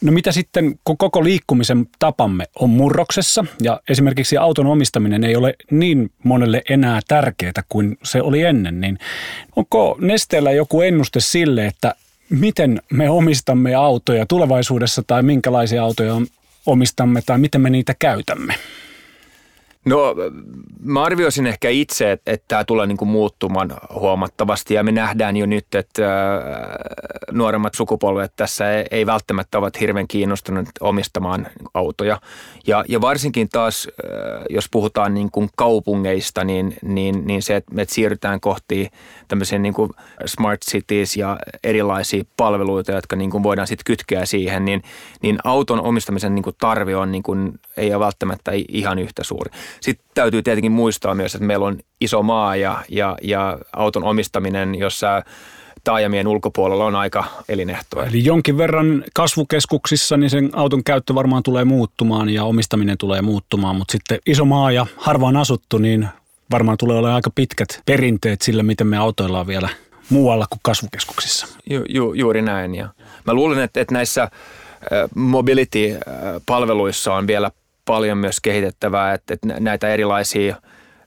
No 0.01 0.13
mitä 0.13 0.33
sitten, 0.33 0.79
kun 0.85 0.99
koko 0.99 1.25
liikkumisen 1.25 1.87
tapamme 1.99 2.45
on 2.61 2.71
murroksessa 2.71 3.45
ja 3.63 3.81
esimerkiksi 3.89 4.37
auton 4.37 4.67
omistaminen 4.67 5.25
ei 5.25 5.37
ole 5.37 5.55
niin 5.71 6.11
monelle 6.25 6.63
enää 6.69 7.01
tärkeää 7.09 7.63
kuin 7.69 7.99
se 8.03 8.23
oli 8.23 8.43
ennen, 8.43 8.81
niin 8.81 8.99
onko 9.57 9.97
Nesteellä 10.01 10.53
joku 10.53 10.81
ennuste 10.81 11.21
sille, 11.21 11.67
että 11.67 11.95
miten 12.31 12.83
me 12.91 13.11
omistamme 13.11 13.75
autoja 13.75 14.27
tulevaisuudessa 14.27 15.03
tai 15.07 15.23
minkälaisia 15.23 15.83
autoja 15.83 16.15
omistamme 16.67 17.23
tai 17.27 17.39
miten 17.39 17.61
me 17.61 17.71
niitä 17.71 17.95
käytämme? 17.99 18.55
No 19.89 20.15
mä 20.81 21.03
arvioisin 21.03 21.47
ehkä 21.47 21.69
itse, 21.69 22.13
että, 22.13 22.37
tämä 22.49 22.65
tulee 22.65 22.87
niin 22.87 22.97
kuin 22.97 23.09
muuttumaan 23.09 23.71
huomattavasti 23.95 24.75
ja 24.75 24.85
me 24.85 24.93
nähdään 24.93 25.37
jo 25.37 25.47
nyt, 25.47 25.75
että 25.75 26.35
äh, 26.35 26.43
nuoremmat 27.33 27.75
sukupolvet 27.75 28.33
tässä 28.37 28.65
ei 28.91 29.07
välttämättä 29.07 29.59
ovat 29.59 29.81
hirveän 29.81 30.09
kiinnostuneet 30.09 30.69
omistamaan 30.81 31.47
autoja. 31.75 32.21
Ja, 32.67 32.85
ja 32.89 33.01
varsinkin 33.01 33.49
taas, 33.49 33.89
äh, 33.89 34.45
jos 34.51 34.69
puhutaan 34.71 35.15
niin 35.15 35.31
kuin 35.31 35.49
kaupungeista, 35.57 36.45
niin, 36.45 36.77
niin, 36.83 37.27
niin 37.27 37.43
se, 37.43 37.57
että 37.57 37.75
me 37.75 37.85
siirrytään 37.89 38.41
kohti 38.41 38.91
tämmöisiä 39.29 39.59
niin 39.59 39.75
kuin 39.75 39.91
smart 40.27 40.61
cities 40.71 41.17
ja 41.17 41.39
erilaisia 41.65 42.25
palveluita, 42.37 42.93
jotka 42.93 43.17
niin 43.17 43.31
kuin 43.31 43.43
voidaan 43.43 43.67
sitten 43.67 43.85
kytkeä 43.85 44.27
siihen, 44.27 44.65
niin, 44.65 44.83
niin 45.23 45.39
auton 45.45 45.81
omistamisen 45.81 46.35
niin 46.35 46.43
kuin 46.43 46.57
tarve 46.61 46.97
on 46.97 47.13
niin 47.13 47.23
kuin, 47.23 47.61
ei 47.77 47.95
ole 47.95 48.05
välttämättä 48.05 48.53
ihan 48.69 48.99
yhtä 48.99 49.25
suuri. 49.25 49.51
Sitten 49.81 50.07
täytyy 50.15 50.43
tietenkin 50.43 50.73
muistaa 50.73 51.15
myös, 51.15 51.35
että 51.35 51.47
meillä 51.47 51.67
on 51.67 51.79
iso 52.01 52.23
maa 52.23 52.57
ja, 52.57 52.85
ja, 52.89 53.17
ja 53.23 53.59
auton 53.77 54.05
omistaminen, 54.05 54.75
jossa 54.75 55.23
taajamien 55.85 56.27
ulkopuolella 56.27 56.85
on 56.85 56.97
aika 56.97 57.25
elinehtoa. 57.49 58.05
Eli 58.05 58.25
jonkin 58.25 58.59
verran 58.59 59.05
kasvukeskuksissa 59.15 60.17
niin 60.17 60.31
sen 60.31 60.51
auton 60.53 60.85
käyttö 60.85 61.15
varmaan 61.15 61.43
tulee 61.43 61.65
muuttumaan 61.65 62.29
ja 62.29 62.45
omistaminen 62.45 62.99
tulee 62.99 63.23
muuttumaan, 63.23 63.77
mutta 63.77 63.93
sitten 63.93 64.19
iso 64.27 64.45
maa 64.45 64.73
ja 64.73 64.87
harvaan 64.97 65.37
asuttu, 65.37 65.79
niin 65.79 66.09
varmaan 66.51 66.79
tulee 66.79 66.97
olemaan 66.97 67.15
aika 67.15 67.31
pitkät 67.35 67.83
perinteet 67.87 68.43
sillä, 68.43 68.63
miten 68.63 68.87
me 68.87 68.97
autoillaan 68.97 69.47
vielä 69.47 69.69
muualla 70.11 70.47
kuin 70.51 70.61
kasvukeskuksissa. 70.63 71.47
Ju, 71.71 71.85
ju, 71.89 72.13
juuri 72.13 72.43
näin. 72.43 72.75
Ja 72.75 72.89
mä 73.27 73.35
luulen, 73.35 73.59
että, 73.59 73.81
että 73.81 73.95
näissä 73.95 74.31
mobility-palveluissa 75.15 77.15
on 77.15 77.27
vielä 77.27 77.51
paljon 77.89 78.19
myös 78.19 78.41
kehitettävää, 78.41 79.15
että, 79.15 79.35
että 79.35 79.47
näitä 79.61 79.89
erilaisia 79.89 80.57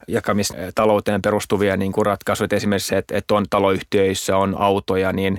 jakamistalouteen 0.08 1.22
perustuvia 1.22 1.78
niin 1.78 1.92
kuin 1.92 2.06
ratkaisuja, 2.06 2.48
esimerkiksi 2.52 2.96
että, 2.96 3.18
että 3.18 3.34
on 3.34 3.46
taloyhtiöissä, 3.50 4.38
on 4.38 4.56
autoja, 4.58 5.14
niin, 5.14 5.38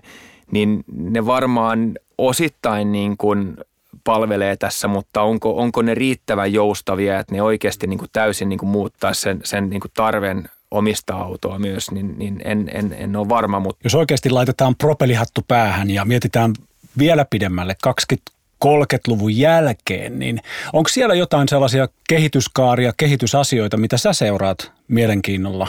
niin 0.50 0.84
ne 0.96 1.26
varmaan 1.26 1.98
osittain 2.18 2.92
niin 2.92 3.16
kuin 3.16 3.56
palvelee 4.04 4.56
tässä, 4.56 4.88
mutta 4.88 5.22
onko, 5.22 5.56
onko 5.56 5.82
ne 5.82 5.94
riittävän 5.94 6.52
joustavia, 6.52 7.18
että 7.18 7.34
ne 7.34 7.42
oikeasti 7.42 7.86
niin 7.86 7.98
kuin 7.98 8.10
täysin 8.12 8.48
niin 8.48 8.58
kuin 8.58 8.70
muuttaa 8.70 9.14
sen, 9.14 9.40
sen 9.44 9.70
niin 9.70 9.80
kuin 9.80 9.92
tarven 9.94 10.48
omistaa 10.70 11.22
autoa 11.22 11.58
myös, 11.58 11.90
niin, 11.90 12.18
niin 12.18 12.42
en, 12.44 12.70
en, 12.74 12.96
en 12.98 13.16
ole 13.16 13.28
varma. 13.28 13.60
Mutta... 13.60 13.80
Jos 13.84 13.94
oikeasti 13.94 14.30
laitetaan 14.30 14.76
propelihattu 14.76 15.40
päähän 15.48 15.90
ja 15.90 16.04
mietitään 16.04 16.52
vielä 16.98 17.26
pidemmälle, 17.30 17.76
20 17.82 18.31
30-luvun 18.66 19.38
jälkeen, 19.38 20.18
niin 20.18 20.38
onko 20.72 20.88
siellä 20.88 21.14
jotain 21.14 21.48
sellaisia 21.48 21.88
kehityskaaria, 22.08 22.92
kehitysasioita, 22.96 23.76
mitä 23.76 23.96
sä 23.96 24.12
seuraat 24.12 24.72
mielenkiinnolla? 24.88 25.68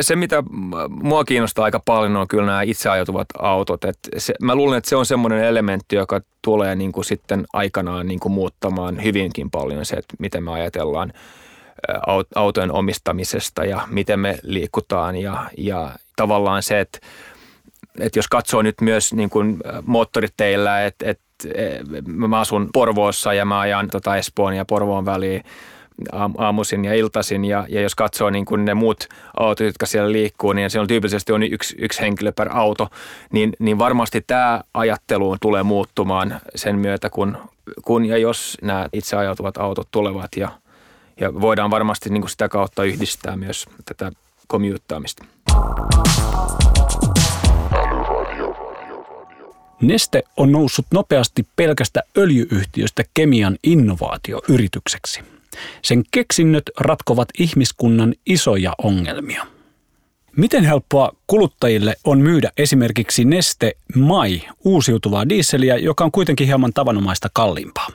Se, 0.00 0.16
mitä 0.16 0.42
mua 0.88 1.24
kiinnostaa 1.24 1.64
aika 1.64 1.80
paljon, 1.84 2.16
on 2.16 2.28
kyllä 2.28 2.46
nämä 2.46 2.62
itseajatuvat 2.62 3.26
autot. 3.38 3.84
Et 3.84 3.98
se, 4.16 4.34
mä 4.42 4.54
luulen, 4.54 4.78
että 4.78 4.90
se 4.90 4.96
on 4.96 5.06
semmoinen 5.06 5.44
elementti, 5.44 5.96
joka 5.96 6.20
tulee 6.42 6.76
niin 6.76 6.92
kuin 6.92 7.04
sitten 7.04 7.44
aikanaan 7.52 8.06
niin 8.06 8.20
kuin 8.20 8.32
muuttamaan 8.32 9.04
hyvinkin 9.04 9.50
paljon 9.50 9.86
se, 9.86 9.96
että 9.96 10.14
miten 10.18 10.44
me 10.44 10.50
ajatellaan 10.50 11.12
autojen 12.34 12.72
omistamisesta 12.72 13.64
ja 13.64 13.80
miten 13.90 14.20
me 14.20 14.38
liikutaan. 14.42 15.16
Ja, 15.16 15.50
ja 15.58 15.90
tavallaan 16.16 16.62
se, 16.62 16.80
että, 16.80 16.98
että 18.00 18.18
jos 18.18 18.28
katsoo 18.28 18.62
nyt 18.62 18.80
myös 18.80 19.14
niin 19.14 19.30
kuin 19.30 19.56
moottoriteillä, 19.86 20.86
että, 20.86 21.10
että 21.10 21.24
mä 22.06 22.40
asun 22.40 22.68
Porvoossa 22.72 23.32
ja 23.32 23.44
mä 23.44 23.60
ajan 23.60 23.88
tota 23.88 24.16
Espoon 24.16 24.56
ja 24.56 24.64
Porvoon 24.64 25.04
väliin 25.04 25.42
aamuisin 26.38 26.84
ja 26.84 26.94
iltaisin 26.94 27.44
ja, 27.44 27.66
ja 27.68 27.80
jos 27.80 27.94
katsoo 27.94 28.30
niin 28.30 28.44
kuin 28.44 28.64
ne 28.64 28.74
muut 28.74 29.08
autot, 29.36 29.66
jotka 29.66 29.86
siellä 29.86 30.12
liikkuu, 30.12 30.52
niin 30.52 30.70
siellä 30.70 30.86
tyypillisesti 30.86 31.32
on 31.32 31.42
yksi, 31.42 31.76
yksi 31.78 32.00
henkilö 32.00 32.32
per 32.32 32.48
auto, 32.52 32.88
niin, 33.32 33.52
niin 33.58 33.78
varmasti 33.78 34.24
tämä 34.26 34.60
ajattelu 34.74 35.36
tulee 35.40 35.62
muuttumaan 35.62 36.40
sen 36.54 36.78
myötä, 36.78 37.10
kun, 37.10 37.38
kun 37.84 38.04
ja 38.06 38.18
jos 38.18 38.58
nämä 38.62 38.88
itse 38.92 39.16
ajautuvat 39.16 39.56
autot 39.56 39.88
tulevat 39.90 40.36
ja, 40.36 40.48
ja 41.20 41.40
voidaan 41.40 41.70
varmasti 41.70 42.10
niin 42.10 42.22
kuin 42.22 42.30
sitä 42.30 42.48
kautta 42.48 42.84
yhdistää 42.84 43.36
myös 43.36 43.66
tätä 43.84 44.12
komjuuttaamista. 44.46 45.24
Neste 49.80 50.22
on 50.36 50.52
noussut 50.52 50.86
nopeasti 50.92 51.46
pelkästä 51.56 52.02
öljyyhtiöstä 52.18 53.04
kemian 53.14 53.58
innovaatioyritykseksi. 53.64 55.20
Sen 55.82 56.02
keksinnöt 56.10 56.70
ratkovat 56.80 57.28
ihmiskunnan 57.38 58.14
isoja 58.26 58.74
ongelmia. 58.78 59.46
Miten 60.36 60.64
helppoa 60.64 61.12
kuluttajille 61.26 61.96
on 62.04 62.20
myydä 62.20 62.52
esimerkiksi 62.56 63.24
Neste 63.24 63.72
Mai 63.94 64.42
uusiutuvaa 64.64 65.28
diisseliä, 65.28 65.76
joka 65.76 66.04
on 66.04 66.12
kuitenkin 66.12 66.46
hieman 66.46 66.72
tavanomaista 66.72 67.28
kalliimpaa? 67.32 67.88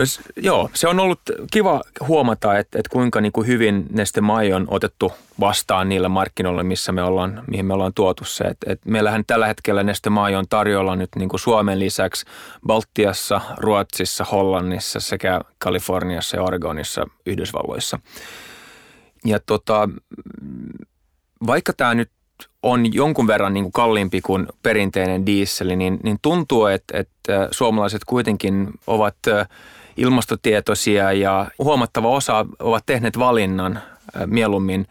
No, 0.00 0.04
joo, 0.36 0.70
se 0.74 0.88
on 0.88 1.00
ollut 1.00 1.20
kiva 1.52 1.82
huomata, 2.08 2.58
että, 2.58 2.78
että 2.78 2.90
kuinka 2.92 3.20
niin 3.20 3.32
kuin 3.32 3.46
hyvin 3.46 3.86
Neste 3.90 4.20
Mai 4.20 4.52
on 4.52 4.66
otettu 4.68 5.12
vastaan 5.40 5.88
niillä 5.88 6.08
markkinoilla, 6.08 6.62
missä 6.62 6.92
me 6.92 7.02
ollaan, 7.02 7.42
mihin 7.46 7.66
me 7.66 7.74
ollaan 7.74 7.94
tuotu 7.94 8.24
se. 8.24 8.44
Että, 8.44 8.72
että 8.72 8.90
meillähän 8.90 9.24
tällä 9.26 9.46
hetkellä 9.46 9.82
Neste 9.82 10.10
Mai 10.10 10.34
on 10.34 10.44
tarjolla 10.48 10.96
nyt 10.96 11.10
niin 11.16 11.28
kuin 11.28 11.40
Suomen 11.40 11.78
lisäksi 11.78 12.26
Baltiassa, 12.66 13.40
Ruotsissa, 13.56 14.24
Hollannissa 14.24 15.00
sekä 15.00 15.40
Kaliforniassa 15.58 16.36
ja 16.36 16.42
Oregonissa 16.42 17.06
Yhdysvalloissa. 17.26 17.98
Ja 19.24 19.40
tota, 19.46 19.88
vaikka 21.46 21.72
tämä 21.72 21.94
nyt 21.94 22.10
on 22.62 22.94
jonkun 22.94 23.26
verran 23.26 23.54
niin 23.54 23.64
kuin 23.64 23.72
kalliimpi 23.72 24.20
kuin 24.20 24.46
perinteinen 24.62 25.26
diisseli, 25.26 25.76
niin, 25.76 26.00
niin 26.02 26.18
tuntuu, 26.22 26.66
että, 26.66 26.98
että 26.98 27.48
suomalaiset 27.50 28.04
kuitenkin 28.04 28.70
ovat– 28.86 29.16
ilmastotietoisia 29.96 31.12
ja 31.12 31.46
huomattava 31.58 32.08
osa 32.08 32.46
ovat 32.58 32.86
tehneet 32.86 33.18
valinnan 33.18 33.76
äh, 33.76 33.82
mieluummin 34.26 34.86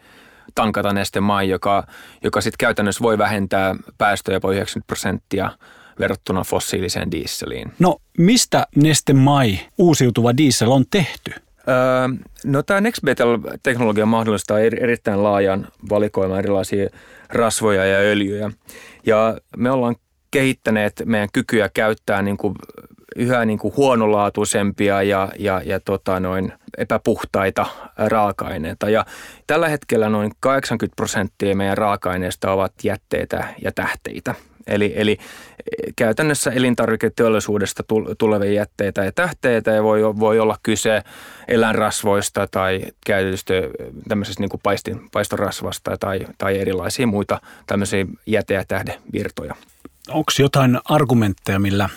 tankata 0.54 0.88
maa, 1.20 1.42
joka, 1.42 1.86
joka 2.24 2.40
sitten 2.40 2.58
käytännössä 2.58 3.02
voi 3.02 3.18
vähentää 3.18 3.74
päästöjä 3.98 4.36
jopa 4.36 4.52
90 4.52 4.86
prosenttia 4.86 5.50
verrattuna 5.98 6.44
fossiiliseen 6.44 7.10
dieseliin. 7.10 7.72
No 7.78 7.96
mistä 8.18 8.66
Mai 9.14 9.58
uusiutuva 9.78 10.36
diesel 10.36 10.70
on 10.70 10.84
tehty? 10.90 11.30
Öö, 11.68 12.08
no 12.44 12.62
tämä 12.62 12.80
NextBettel-teknologia 12.80 14.06
mahdollistaa 14.06 14.58
erittäin 14.60 15.22
laajan 15.22 15.68
valikoiman 15.90 16.38
erilaisia 16.38 16.88
rasvoja 17.28 17.84
ja 17.84 17.98
öljyjä. 17.98 18.50
Ja 19.06 19.36
me 19.56 19.70
ollaan 19.70 19.96
kehittäneet 20.30 21.02
meidän 21.04 21.28
kykyä 21.32 21.68
käyttää 21.74 22.22
niin 22.22 22.36
kuin 22.36 22.54
yhä 23.16 23.44
niin 23.44 23.58
kuin 23.58 23.76
huonolaatuisempia 23.76 25.02
ja, 25.02 25.28
ja, 25.38 25.62
ja 25.64 25.80
tota 25.80 26.20
noin, 26.20 26.52
epäpuhtaita 26.78 27.66
raaka-aineita. 27.96 28.90
Ja 28.90 29.06
tällä 29.46 29.68
hetkellä 29.68 30.08
noin 30.08 30.32
80 30.40 30.96
prosenttia 30.96 31.56
meidän 31.56 31.78
raaka-aineista 31.78 32.52
ovat 32.52 32.72
jätteitä 32.84 33.54
ja 33.62 33.72
tähteitä. 33.72 34.34
Eli, 34.66 34.92
eli 34.96 35.18
käytännössä 35.96 36.50
elintarviketeollisuudesta 36.50 37.82
tulevia 38.18 38.52
jätteitä 38.52 39.04
ja 39.04 39.12
tähteitä 39.12 39.70
ja 39.70 39.82
voi, 39.82 40.02
voi 40.02 40.40
olla 40.40 40.56
kyse 40.62 41.02
eläinrasvoista 41.48 42.48
tai 42.50 42.82
käytetystä 43.06 43.54
tämmöisestä 44.08 44.42
niin 44.42 44.50
kuin 44.50 44.60
paistin, 44.62 45.10
paistorasvasta 45.12 45.96
tai, 46.00 46.26
tai 46.38 46.58
erilaisia 46.58 47.06
muita 47.06 47.40
tämmöisiä 47.66 48.06
jäte- 48.26 48.54
ja 48.54 48.64
tähdevirtoja. 48.68 49.54
Onko 50.08 50.32
jotain 50.38 50.80
argumentteja, 50.84 51.58
millä 51.58 51.88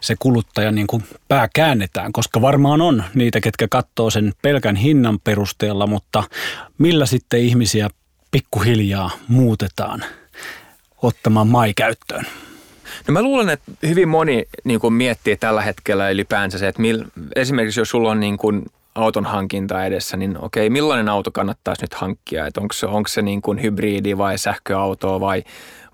se 0.00 0.14
kuluttaja 0.18 0.72
niin 0.72 0.86
kuin 0.86 1.04
pää 1.28 1.48
käännetään, 1.54 2.12
koska 2.12 2.40
varmaan 2.40 2.80
on 2.80 3.04
niitä, 3.14 3.40
ketkä 3.40 3.68
katsoo 3.68 4.10
sen 4.10 4.32
pelkän 4.42 4.76
hinnan 4.76 5.18
perusteella, 5.24 5.86
mutta 5.86 6.24
millä 6.78 7.06
sitten 7.06 7.40
ihmisiä 7.40 7.88
pikkuhiljaa 8.30 9.10
muutetaan 9.28 10.04
ottamaan 11.02 11.48
mai 11.48 11.74
käyttöön? 11.74 12.26
No 13.08 13.12
mä 13.12 13.22
luulen, 13.22 13.48
että 13.48 13.72
hyvin 13.88 14.08
moni 14.08 14.44
niin 14.64 14.80
kuin 14.80 14.94
miettii 14.94 15.36
tällä 15.36 15.62
hetkellä 15.62 16.10
ylipäänsä 16.10 16.58
se, 16.58 16.68
että 16.68 16.82
mil, 16.82 17.04
esimerkiksi 17.36 17.80
jos 17.80 17.90
sulla 17.90 18.10
on 18.10 18.20
niin 18.20 18.36
kuin 18.36 18.62
auton 18.94 19.26
hankinta 19.26 19.84
edessä, 19.84 20.16
niin 20.16 20.38
okei, 20.38 20.70
millainen 20.70 21.08
auto 21.08 21.30
kannattaisi 21.30 21.82
nyt 21.82 21.94
hankkia? 21.94 22.46
Että 22.46 22.60
onko 22.60 22.72
se, 22.72 22.86
onko 22.86 23.08
se 23.08 23.22
niin 23.22 23.42
kuin 23.42 23.62
hybridi 23.62 24.18
vai 24.18 24.38
sähköauto 24.38 25.20
vai, 25.20 25.44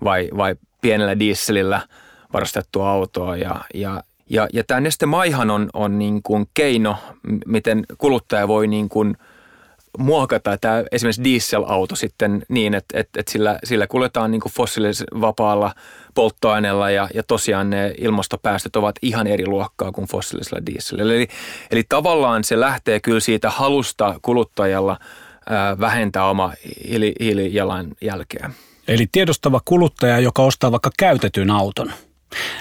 vai, 0.03 0.29
vai 0.37 0.55
pienellä 0.81 1.19
dieselillä 1.19 1.81
varustettua 2.33 2.91
autoa 2.91 3.37
ja, 3.37 3.55
ja 3.73 4.03
ja, 4.29 4.47
ja 4.53 4.63
tämä 4.63 4.79
Neste 4.79 5.05
Maihan 5.05 5.49
on, 5.49 5.69
on 5.73 5.99
niin 5.99 6.23
kuin 6.23 6.45
keino, 6.53 6.95
miten 7.45 7.85
kuluttaja 7.97 8.47
voi 8.47 8.67
niin 8.67 8.89
kuin 8.89 9.17
muokata 9.97 10.57
tämä 10.57 10.83
esimerkiksi 10.91 11.23
dieselauto 11.23 11.95
sitten 11.95 12.45
niin, 12.49 12.73
että, 12.73 12.99
että, 12.99 13.19
että 13.19 13.31
sillä, 13.31 13.59
sillä 13.63 13.87
kuljetaan 13.87 14.31
niin 14.31 14.41
kuin 14.41 14.51
fossiilisvapaalla 14.51 15.73
polttoaineella 16.15 16.89
ja, 16.89 17.09
ja 17.13 17.23
tosiaan 17.23 17.69
ne 17.69 17.93
ilmastopäästöt 17.97 18.75
ovat 18.75 18.95
ihan 19.01 19.27
eri 19.27 19.47
luokkaa 19.47 19.91
kuin 19.91 20.07
fossiilisella 20.07 20.65
dieselillä. 20.65 21.13
Eli, 21.13 21.27
eli 21.71 21.83
tavallaan 21.89 22.43
se 22.43 22.59
lähtee 22.59 22.99
kyllä 22.99 23.19
siitä 23.19 23.49
halusta 23.49 24.19
kuluttajalla 24.21 24.99
ää, 25.49 25.79
vähentää 25.79 26.29
oma 26.29 26.53
hiili, 26.87 27.13
hiilijalanjälkeä. 27.19 28.49
Eli 28.87 29.07
tiedostava 29.11 29.61
kuluttaja, 29.65 30.19
joka 30.19 30.41
ostaa 30.41 30.71
vaikka 30.71 30.91
käytetyn 30.97 31.51
auton– 31.51 31.93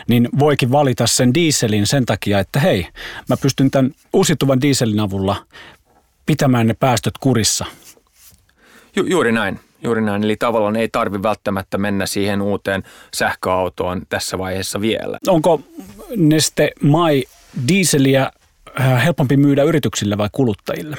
niin 0.09 0.29
voikin 0.39 0.73
valita 0.73 1.07
sen 1.07 1.35
dieselin 1.35 1.87
sen 1.87 2.07
takia, 2.07 2.39
että 2.39 2.61
hei, 2.61 2.87
mä 3.29 3.37
pystyn 3.37 3.71
tämän 3.71 3.93
uusiutuvan 4.13 4.61
dieselin 4.61 5.01
avulla 5.01 5.37
pitämään 6.27 6.67
ne 6.67 6.75
päästöt 6.75 7.15
kurissa. 7.21 7.65
Ju- 8.97 9.07
juuri 9.07 9.33
näin. 9.33 9.61
Juuri 9.85 10.03
näin. 10.03 10.25
Eli 10.25 10.37
tavallaan 10.37 10.77
ei 10.77 10.89
tarvi 10.89 11.23
välttämättä 11.23 11.79
mennä 11.79 12.07
siihen 12.07 12.43
uuteen 12.43 12.83
sähköautoon 13.15 14.03
tässä 14.09 14.39
vaiheessa 14.39 14.81
vielä. 14.81 15.19
Onko 15.27 15.61
Neste 16.17 16.71
Mai 16.83 17.25
dieseliä 17.69 18.31
äh, 18.81 19.05
helpompi 19.05 19.37
myydä 19.37 19.63
yrityksille 19.63 20.19
vai 20.19 20.29
kuluttajille? 20.33 20.97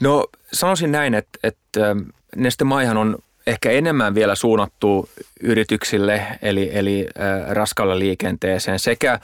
No 0.00 0.26
sanoisin 0.52 0.92
näin, 0.92 1.14
että, 1.14 1.38
että 1.42 1.90
ähm, 1.90 1.98
Neste 2.36 2.64
Maihan 2.64 2.96
on 2.96 3.18
ehkä 3.46 3.70
enemmän 3.70 4.14
vielä 4.14 4.34
suunnattu 4.34 5.08
yrityksille, 5.40 6.26
eli, 6.42 6.70
eli 6.72 7.06
äh, 7.20 7.50
raskalle 7.50 7.98
liikenteeseen 7.98 8.78
sekä 8.78 9.20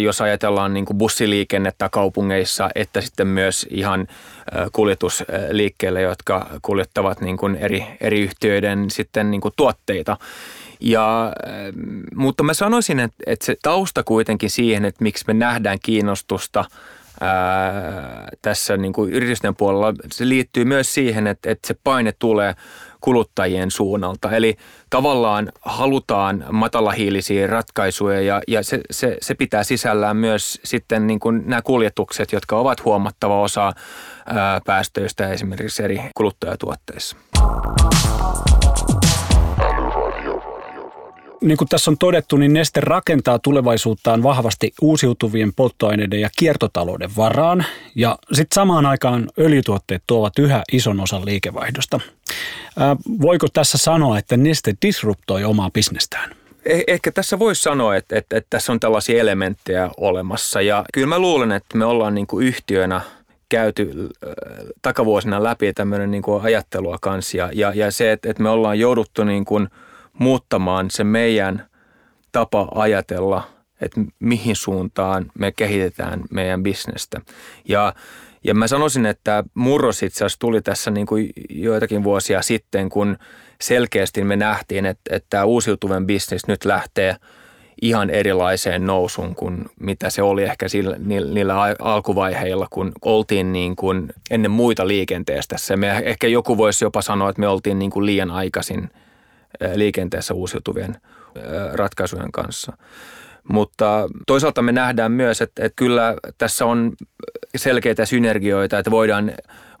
jos 0.00 0.20
ajatellaan 0.20 0.74
niin 0.74 0.86
bussiliikennettä 0.94 1.88
kaupungeissa, 1.88 2.70
että 2.74 3.00
sitten 3.00 3.26
myös 3.26 3.66
ihan 3.70 4.06
kuljetusliikkeelle, 4.72 6.00
jotka 6.00 6.46
kuljettavat 6.62 7.20
niin 7.20 7.36
kuin 7.36 7.56
eri, 7.56 7.84
eri 8.00 8.20
yhtiöiden 8.20 8.90
sitten 8.90 9.30
niin 9.30 9.40
kuin 9.40 9.54
tuotteita. 9.56 10.16
Ja, 10.80 11.32
mutta 12.14 12.42
mä 12.42 12.54
sanoisin, 12.54 13.00
että, 13.00 13.16
että 13.26 13.46
se 13.46 13.56
tausta 13.62 14.02
kuitenkin 14.02 14.50
siihen, 14.50 14.84
että 14.84 15.02
miksi 15.02 15.24
me 15.26 15.34
nähdään 15.34 15.78
kiinnostusta 15.82 16.64
ää, 17.20 18.28
tässä 18.42 18.76
niin 18.76 18.92
kuin 18.92 19.12
yritysten 19.12 19.56
puolella, 19.56 19.94
se 20.12 20.28
liittyy 20.28 20.64
myös 20.64 20.94
siihen, 20.94 21.26
että, 21.26 21.50
että 21.50 21.68
se 21.68 21.74
paine 21.84 22.12
tulee 22.18 22.54
kuluttajien 23.00 23.70
suunnalta. 23.70 24.30
Eli 24.30 24.56
tavallaan 24.90 25.52
halutaan 25.60 26.44
matalahiilisiä 26.50 27.46
ratkaisuja 27.46 28.20
ja, 28.20 28.40
ja 28.48 28.62
se, 28.62 28.80
se, 28.90 29.16
se 29.20 29.34
pitää 29.34 29.64
sisällään 29.64 30.16
myös 30.16 30.60
sitten 30.64 31.06
niin 31.06 31.20
kuin 31.20 31.42
nämä 31.46 31.62
kuljetukset, 31.62 32.32
jotka 32.32 32.58
ovat 32.58 32.84
huomattava 32.84 33.40
osa 33.40 33.72
ää, 34.26 34.60
päästöistä 34.66 35.28
esimerkiksi 35.28 35.82
eri 35.82 36.00
kuluttajatuotteissa. 36.14 37.16
Niin 41.40 41.56
kuin 41.56 41.68
tässä 41.68 41.90
on 41.90 41.98
todettu, 41.98 42.36
niin 42.36 42.52
Neste 42.52 42.80
rakentaa 42.80 43.38
tulevaisuuttaan 43.38 44.22
vahvasti 44.22 44.72
uusiutuvien 44.82 45.52
polttoaineiden 45.56 46.20
ja 46.20 46.30
kiertotalouden 46.38 47.10
varaan. 47.16 47.64
Ja 47.94 48.18
sitten 48.32 48.54
samaan 48.54 48.86
aikaan 48.86 49.28
öljytuotteet 49.38 50.02
tuovat 50.06 50.38
yhä 50.38 50.62
ison 50.72 51.00
osan 51.00 51.24
liikevaihdosta. 51.24 52.00
Ää, 52.78 52.96
voiko 53.20 53.46
tässä 53.52 53.78
sanoa, 53.78 54.18
että 54.18 54.36
Neste 54.36 54.74
disruptoi 54.82 55.44
omaa 55.44 55.70
bisnestään? 55.70 56.30
Eh, 56.64 56.84
ehkä 56.86 57.12
tässä 57.12 57.38
voisi 57.38 57.62
sanoa, 57.62 57.96
että, 57.96 58.18
että, 58.18 58.36
että 58.36 58.46
tässä 58.50 58.72
on 58.72 58.80
tällaisia 58.80 59.20
elementtejä 59.20 59.90
olemassa. 59.96 60.60
Ja 60.60 60.84
kyllä 60.94 61.06
mä 61.06 61.18
luulen, 61.18 61.52
että 61.52 61.78
me 61.78 61.84
ollaan 61.84 62.14
niin 62.14 62.26
kuin 62.26 62.46
yhtiönä 62.46 63.00
käyty 63.48 64.08
takavuosina 64.82 65.42
läpi 65.42 65.72
tämmöinen 65.72 66.10
niin 66.10 66.22
kuin 66.22 66.42
ajattelua 66.42 66.98
kanssa. 67.00 67.36
Ja, 67.36 67.50
ja, 67.52 67.72
ja 67.74 67.90
se, 67.90 68.12
että, 68.12 68.30
että 68.30 68.42
me 68.42 68.48
ollaan 68.48 68.78
jouduttu 68.78 69.24
niin 69.24 69.44
kuin– 69.44 69.68
muuttamaan 70.20 70.90
se 70.90 71.04
meidän 71.04 71.66
tapa 72.32 72.68
ajatella, 72.74 73.42
että 73.80 74.00
mihin 74.18 74.56
suuntaan 74.56 75.30
me 75.38 75.52
kehitetään 75.52 76.20
meidän 76.30 76.62
bisnestä. 76.62 77.20
Ja, 77.68 77.94
ja 78.44 78.54
mä 78.54 78.66
sanoisin, 78.66 79.06
että 79.06 79.44
murros 79.54 80.02
itse 80.02 80.24
asiassa 80.24 80.38
tuli 80.38 80.62
tässä 80.62 80.90
niin 80.90 81.06
kuin 81.06 81.30
joitakin 81.50 82.04
vuosia 82.04 82.42
sitten, 82.42 82.88
kun 82.88 83.18
selkeästi 83.60 84.24
me 84.24 84.36
nähtiin, 84.36 84.86
että, 84.86 85.16
että 85.16 85.26
tämä 85.30 85.44
uusiutuvan 85.44 86.06
bisnes 86.06 86.46
nyt 86.46 86.64
lähtee 86.64 87.16
ihan 87.82 88.10
erilaiseen 88.10 88.86
nousuun 88.86 89.34
kuin 89.34 89.64
mitä 89.80 90.10
se 90.10 90.22
oli 90.22 90.42
ehkä 90.42 90.68
sillä, 90.68 90.96
niillä 90.98 91.54
alkuvaiheilla, 91.78 92.66
kun 92.70 92.92
oltiin 93.02 93.52
niin 93.52 93.76
kuin 93.76 94.12
ennen 94.30 94.50
muita 94.50 94.88
liikenteestä. 94.88 95.56
Me 95.76 96.02
ehkä 96.04 96.26
joku 96.26 96.56
voisi 96.56 96.84
jopa 96.84 97.02
sanoa, 97.02 97.30
että 97.30 97.40
me 97.40 97.48
oltiin 97.48 97.78
niin 97.78 97.90
kuin 97.90 98.06
liian 98.06 98.30
aikaisin– 98.30 98.90
liikenteessä 99.74 100.34
uusiutuvien 100.34 100.96
ratkaisujen 101.72 102.32
kanssa. 102.32 102.72
Mutta 103.48 104.08
toisaalta 104.26 104.62
me 104.62 104.72
nähdään 104.72 105.12
myös, 105.12 105.40
että, 105.40 105.64
että 105.64 105.76
kyllä 105.76 106.14
tässä 106.38 106.66
on 106.66 106.92
selkeitä 107.56 108.06
synergioita, 108.06 108.78
että 108.78 108.90
voidaan, 108.90 109.32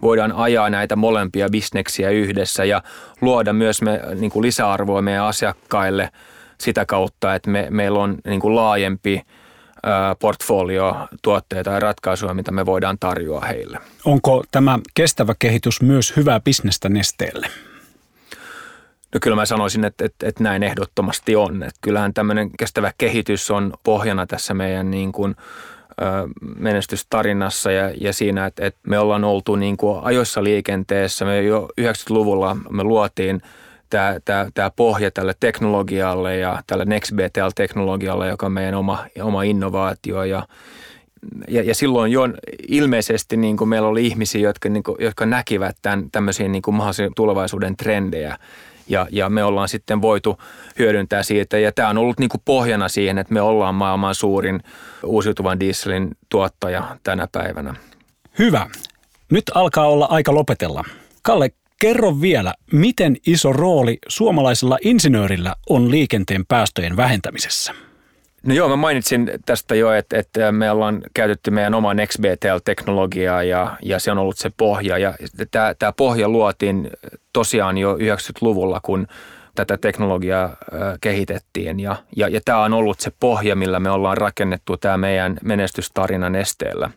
voidaan 0.02 0.32
ajaa 0.32 0.70
näitä 0.70 0.96
molempia 0.96 1.48
bisneksiä 1.48 2.10
yhdessä 2.10 2.64
ja 2.64 2.82
luoda 3.20 3.52
myös 3.52 3.82
me, 3.82 4.00
niin 4.14 4.30
kuin 4.30 4.42
lisäarvoa 4.42 5.02
meidän 5.02 5.24
asiakkaille 5.24 6.10
sitä 6.60 6.86
kautta, 6.86 7.34
että 7.34 7.50
me, 7.50 7.66
meillä 7.70 7.98
on 7.98 8.18
niin 8.26 8.40
kuin 8.40 8.56
laajempi 8.56 9.22
portfolio 10.20 11.08
tuotteita 11.22 11.70
ja 11.70 11.80
ratkaisuja, 11.80 12.34
mitä 12.34 12.52
me 12.52 12.66
voidaan 12.66 12.96
tarjoa 13.00 13.40
heille. 13.40 13.78
Onko 14.04 14.44
tämä 14.50 14.78
kestävä 14.94 15.34
kehitys 15.38 15.82
myös 15.82 16.16
hyvää 16.16 16.40
bisnestä 16.40 16.88
nesteelle? 16.88 17.46
No 19.14 19.20
kyllä 19.22 19.36
mä 19.36 19.46
sanoisin, 19.46 19.84
että, 19.84 20.04
että, 20.04 20.28
että 20.28 20.42
näin 20.42 20.62
ehdottomasti 20.62 21.36
on. 21.36 21.62
Että 21.62 21.78
kyllähän 21.80 22.14
tämmöinen 22.14 22.50
kestävä 22.58 22.92
kehitys 22.98 23.50
on 23.50 23.72
pohjana 23.84 24.26
tässä 24.26 24.54
meidän 24.54 24.90
niin 24.90 25.12
kuin, 25.12 25.36
menestystarinassa 26.58 27.72
ja, 27.72 27.92
ja 28.00 28.12
siinä, 28.12 28.46
että, 28.46 28.66
että 28.66 28.80
me 28.86 28.98
ollaan 28.98 29.24
oltu 29.24 29.56
niin 29.56 29.76
kuin 29.76 30.00
ajoissa 30.02 30.44
liikenteessä. 30.44 31.24
Me 31.24 31.42
jo 31.42 31.68
90-luvulla 31.80 32.56
me 32.70 32.84
luotiin 32.84 33.42
tämä, 33.90 34.16
tämä, 34.24 34.46
tämä 34.54 34.70
pohja 34.70 35.10
tälle 35.10 35.34
teknologialle 35.40 36.36
ja 36.36 36.62
tälle 36.66 36.84
NextBTL-teknologialle, 36.84 38.28
joka 38.28 38.46
on 38.46 38.52
meidän 38.52 38.74
oma, 38.74 39.04
oma 39.22 39.42
innovaatio 39.42 40.24
ja 40.24 40.46
ja, 41.48 41.62
ja 41.62 41.74
silloin 41.74 42.12
jo 42.12 42.22
ilmeisesti 42.68 43.36
niin 43.36 43.56
kuin 43.56 43.68
meillä 43.68 43.88
oli 43.88 44.06
ihmisiä, 44.06 44.40
jotka, 44.40 44.68
niin 44.68 44.82
kuin, 44.82 44.96
jotka 45.00 45.26
näkivät 45.26 45.76
tämän, 45.82 46.10
tämmöisiä 46.12 46.48
niin 46.48 46.62
kuin 46.62 46.74
mahdollisia 46.74 47.10
tulevaisuuden 47.16 47.76
trendejä 47.76 48.38
ja, 48.88 49.06
ja 49.10 49.28
me 49.28 49.44
ollaan 49.44 49.68
sitten 49.68 50.02
voitu 50.02 50.38
hyödyntää 50.78 51.22
siitä. 51.22 51.58
Ja 51.58 51.72
tämä 51.72 51.88
on 51.88 51.98
ollut 51.98 52.18
niin 52.18 52.28
kuin 52.28 52.42
pohjana 52.44 52.88
siihen, 52.88 53.18
että 53.18 53.34
me 53.34 53.40
ollaan 53.40 53.74
maailman 53.74 54.14
suurin 54.14 54.60
uusiutuvan 55.04 55.60
dieselin 55.60 56.10
tuottaja 56.28 56.96
tänä 57.02 57.28
päivänä. 57.32 57.74
Hyvä. 58.38 58.66
Nyt 59.30 59.44
alkaa 59.54 59.86
olla 59.86 60.06
aika 60.10 60.34
lopetella. 60.34 60.84
Kalle, 61.22 61.50
kerro 61.80 62.20
vielä, 62.20 62.54
miten 62.72 63.16
iso 63.26 63.52
rooli 63.52 63.98
suomalaisella 64.08 64.78
insinöörillä 64.82 65.54
on 65.68 65.90
liikenteen 65.90 66.46
päästöjen 66.46 66.96
vähentämisessä? 66.96 67.74
No 68.42 68.54
joo, 68.54 68.68
mä 68.68 68.76
mainitsin 68.76 69.30
tästä 69.46 69.74
jo, 69.74 69.92
että, 69.92 70.18
että 70.18 70.52
me 70.52 70.70
ollaan 70.70 71.02
käytetty 71.14 71.50
meidän 71.50 71.74
omaa 71.74 71.94
NextBTL-teknologiaa 71.94 73.42
ja, 73.42 73.76
ja 73.82 73.98
se 73.98 74.10
on 74.10 74.18
ollut 74.18 74.38
se 74.38 74.50
pohja. 74.56 74.98
Ja 74.98 75.14
tämä, 75.50 75.74
tämä 75.78 75.92
pohja 75.92 76.28
luotiin 76.28 76.90
tosiaan 77.32 77.78
jo 77.78 77.96
90-luvulla, 77.96 78.80
kun 78.82 79.06
tätä 79.54 79.76
teknologiaa 79.76 80.56
kehitettiin. 81.00 81.80
Ja, 81.80 81.96
ja, 82.16 82.28
ja 82.28 82.40
tämä 82.44 82.64
on 82.64 82.72
ollut 82.72 83.00
se 83.00 83.12
pohja, 83.20 83.56
millä 83.56 83.80
me 83.80 83.90
ollaan 83.90 84.16
rakennettu 84.16 84.76
tämä 84.76 84.96
meidän 84.96 85.38
menestystarina 85.42 86.30
nesteellä. 86.30 86.90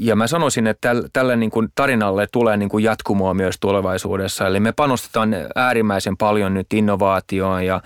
Ja 0.00 0.16
mä 0.16 0.26
sanoisin, 0.26 0.66
että 0.66 0.94
tälle 1.12 1.36
niin 1.36 1.50
kuin 1.50 1.68
tarinalle 1.74 2.26
tulee 2.32 2.56
niin 2.56 2.68
kuin 2.68 2.84
jatkumoa 2.84 3.34
myös 3.34 3.56
tulevaisuudessa. 3.60 4.46
Eli 4.46 4.60
me 4.60 4.72
panostetaan 4.72 5.34
äärimmäisen 5.54 6.16
paljon 6.16 6.54
nyt 6.54 6.72
innovaatioon 6.72 7.66
ja, 7.66 7.80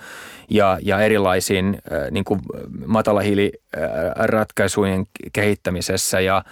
ja, 0.49 0.77
ja 0.81 1.01
erilaisiin 1.01 1.81
niin 2.11 2.25
kuin 2.25 2.41
matalahiiliratkaisujen 2.85 5.05
kehittämisessä 5.33 6.19
ja, 6.19 6.43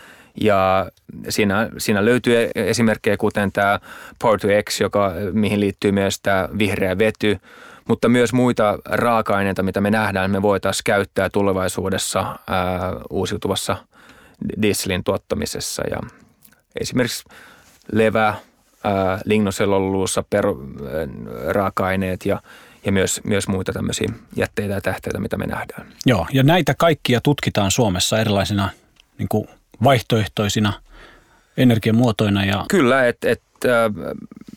ja 0.42 0.92
siinä, 1.30 1.70
siinä 1.78 2.06
löytyy 2.06 2.50
esimerkkejä 2.56 3.18
kuten 3.18 3.52
tämä 3.52 3.80
Power 4.22 4.40
to 4.40 4.48
X, 4.70 4.82
joka, 4.82 5.14
mihin 5.32 5.60
liittyy 5.60 5.92
myös 5.92 6.20
tämä 6.20 6.50
vihreä 6.58 6.98
vety, 6.98 7.40
mutta 7.88 8.10
myös 8.10 8.34
muita 8.34 8.80
raaka-aineita, 8.86 9.64
mitä 9.64 9.82
me 9.82 9.92
nähdään, 9.92 10.32
me 10.32 10.42
voitaisiin 10.42 10.84
käyttää 10.86 11.30
tulevaisuudessa 11.30 12.40
ää, 12.48 12.94
uusiutuvassa 13.10 13.78
dieselin 14.62 15.04
tuottamisessa. 15.04 15.84
Ja 15.90 16.00
esimerkiksi 16.80 17.24
levä, 17.92 18.36
ää, 18.84 19.22
lignosellulosa, 19.26 20.24
raaka-aineet 21.52 22.26
ja 22.26 22.42
ja 22.86 22.92
myös, 22.92 23.22
myös 23.24 23.48
muita 23.48 23.74
tämmöisiä 23.74 24.10
jätteitä 24.36 24.74
ja 24.74 24.82
tähteitä, 24.82 25.20
mitä 25.20 25.38
me 25.38 25.46
nähdään. 25.46 25.88
Joo, 26.06 26.28
ja 26.34 26.44
näitä 26.44 26.74
kaikkia 26.74 27.22
tutkitaan 27.22 27.72
Suomessa 27.72 28.20
erilaisina 28.20 28.70
niin 29.18 29.30
kuin 29.30 29.48
vaihtoehtoisina 29.84 30.74
energiamuotoina. 31.58 32.46
Ja... 32.46 32.66
Kyllä, 32.70 33.08
että 33.08 33.30
et, 33.30 33.42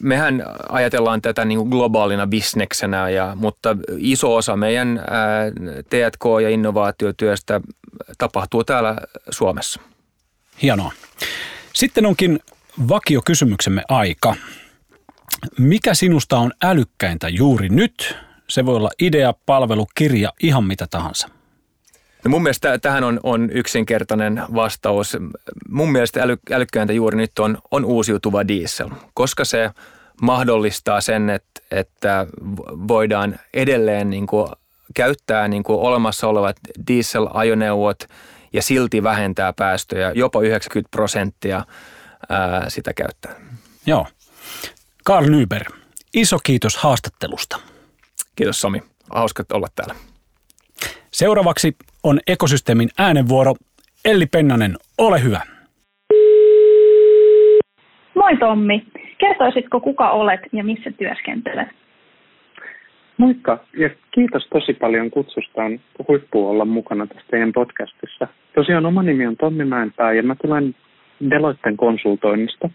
mehän 0.02 0.42
ajatellaan 0.68 1.22
tätä 1.22 1.44
niin 1.44 1.58
kuin 1.58 1.68
globaalina 1.68 2.26
bisneksenä, 2.26 3.10
ja, 3.10 3.32
mutta 3.34 3.76
iso 3.98 4.36
osa 4.36 4.56
meidän 4.56 5.02
T&K- 5.90 6.42
ja 6.42 6.50
innovaatiotyöstä 6.50 7.60
tapahtuu 8.18 8.64
täällä 8.64 8.96
Suomessa. 9.30 9.80
Hienoa. 10.62 10.92
Sitten 11.72 12.06
onkin 12.06 12.40
vakiokysymyksemme 12.88 13.82
aika. 13.88 14.34
Mikä 15.58 15.94
sinusta 15.94 16.38
on 16.38 16.52
älykkäintä 16.62 17.28
juuri 17.28 17.68
nyt? 17.68 18.16
Se 18.48 18.66
voi 18.66 18.76
olla 18.76 18.90
idea, 19.02 19.34
palvelu, 19.46 19.86
kirja, 19.94 20.32
ihan 20.42 20.64
mitä 20.64 20.86
tahansa. 20.90 21.28
No 22.24 22.30
mun 22.30 22.42
mielestä 22.42 22.78
tähän 22.78 23.04
on, 23.04 23.20
on 23.22 23.50
yksinkertainen 23.50 24.42
vastaus. 24.54 25.16
Mun 25.68 25.92
mielestä 25.92 26.22
äly, 26.22 26.37
älykkäintä 26.50 26.92
juuri 26.92 27.16
nyt 27.16 27.38
on, 27.38 27.59
on 27.70 27.85
uusiutuva 27.85 28.48
diesel, 28.48 28.90
koska 29.14 29.44
se 29.44 29.70
mahdollistaa 30.22 31.00
sen, 31.00 31.30
että, 31.30 31.61
että 31.70 32.26
voidaan 32.88 33.38
edelleen 33.54 34.11
niin 34.11 34.26
kuin 34.26 34.48
käyttää 34.94 35.48
niin 35.48 35.62
kuin 35.62 35.80
olemassa 35.80 36.28
olevat 36.28 36.56
diesel-ajoneuvot 36.88 38.09
ja 38.52 38.62
silti 38.62 39.02
vähentää 39.02 39.52
päästöjä 39.52 40.12
jopa 40.14 40.40
90 40.40 40.90
prosenttia 40.90 41.64
ää, 42.28 42.70
sitä 42.70 42.92
käyttää. 42.94 43.35
Joo. 43.87 44.06
Karl 45.04 45.26
Nyber, 45.26 45.64
iso 46.14 46.38
kiitos 46.42 46.76
haastattelusta. 46.76 47.61
Kiitos 48.37 48.61
Sami. 48.61 48.83
Hauska 49.11 49.44
olla 49.52 49.68
täällä. 49.74 49.94
Seuraavaksi 51.11 51.76
on 52.04 52.18
ekosysteemin 52.26 52.88
äänenvuoro. 52.98 53.54
Elli 54.04 54.26
Pennanen, 54.26 54.74
ole 54.98 55.22
hyvä. 55.22 55.40
Moi 58.14 58.36
Tommi. 58.36 58.86
Kertoisitko 59.18 59.80
kuka 59.80 60.10
olet 60.10 60.40
ja 60.52 60.64
missä 60.64 60.90
työskentelet? 60.98 61.68
Moikka 63.16 63.64
ja 63.76 63.90
kiitos 64.10 64.46
tosi 64.52 64.74
paljon 64.74 65.10
kutsusta. 65.10 65.62
On 65.64 65.80
huippu 66.08 66.48
olla 66.48 66.64
mukana 66.64 67.06
tässä 67.06 67.26
teidän 67.30 67.52
podcastissa. 67.52 68.28
Tosiaan 68.54 68.86
oma 68.86 69.02
nimi 69.02 69.26
on 69.26 69.36
Tommi 69.36 69.64
Mäenpää 69.64 70.12
ja 70.12 70.22
mä 70.22 70.34
tulen 70.34 70.74
Deloitten 71.30 71.76
konsultoinnista, 71.76 72.70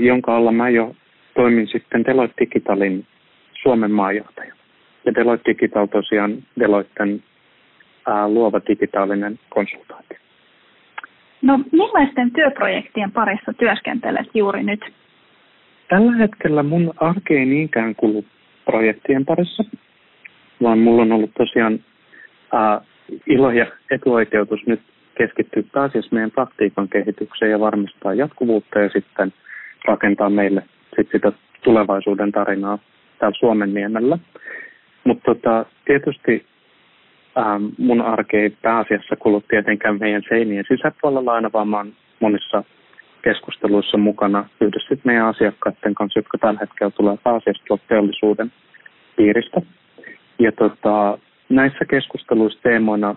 jonka 0.00 0.36
alla 0.36 0.52
mä 0.52 0.70
jo 0.70 0.94
toimin 1.34 1.68
sitten 1.68 2.04
Deloitte 2.04 2.40
Digitalin 2.40 3.06
Suomen 3.62 3.90
maajohtaja. 3.90 4.54
Ja 5.04 5.14
Deloitte 5.14 5.50
Digital 5.52 5.86
tosiaan 5.86 6.42
Deloitten 6.60 7.22
ää, 8.06 8.28
luova 8.28 8.60
digitaalinen 8.68 9.38
konsultaatio. 9.48 10.18
No 11.42 11.60
millaisten 11.72 12.30
työprojektien 12.30 13.12
parissa 13.12 13.52
työskentelet 13.52 14.26
juuri 14.34 14.62
nyt? 14.62 14.80
Tällä 15.88 16.12
hetkellä 16.12 16.62
mun 16.62 16.92
arki 16.96 17.36
ei 17.36 17.46
niinkään 17.46 17.94
kulu 17.94 18.24
projektien 18.64 19.24
parissa, 19.24 19.64
vaan 20.62 20.78
mulla 20.78 21.02
on 21.02 21.12
ollut 21.12 21.34
tosiaan 21.38 21.80
ää, 22.52 22.80
ilo 23.26 23.50
ja 23.50 23.66
etuoikeutus 23.90 24.66
nyt 24.66 24.80
keskittyä 25.18 25.62
pääasiassa 25.72 26.14
meidän 26.14 26.30
praktiikan 26.30 26.88
kehitykseen 26.88 27.50
ja 27.50 27.60
varmistaa 27.60 28.14
jatkuvuutta 28.14 28.78
ja 28.78 28.88
sitten 28.88 29.32
rakentaa 29.84 30.30
meille 30.30 30.62
sit 30.96 31.08
sitä 31.12 31.32
tulevaisuuden 31.62 32.32
tarinaa 32.32 32.78
täällä 33.18 33.38
Suomen 33.38 33.74
niemellä. 33.74 34.18
Mutta 35.04 35.34
tota, 35.34 35.66
tietysti 35.84 36.46
ähm, 37.38 37.66
mun 37.78 38.00
arke 38.00 38.40
ei 38.42 38.50
pääasiassa 38.50 39.16
kulu 39.16 39.40
tietenkään 39.40 39.98
meidän 40.00 40.22
seinien 40.28 40.64
sisäpuolella 40.68 41.32
aina, 41.32 41.50
vaan 41.52 41.68
mä 41.68 41.76
oon 41.76 41.92
monissa 42.20 42.64
keskusteluissa 43.22 43.98
mukana 43.98 44.48
yhdessä 44.60 44.96
meidän 45.04 45.26
asiakkaiden 45.26 45.94
kanssa, 45.94 46.18
jotka 46.18 46.38
tällä 46.38 46.60
hetkellä 46.60 46.90
tulee 46.90 47.16
pääasiassa 47.24 47.78
teollisuuden 47.88 48.52
piiristä. 49.16 49.60
Ja 50.38 50.52
tota, 50.52 51.18
näissä 51.48 51.84
keskusteluissa 51.84 52.62
teemoina 52.62 53.14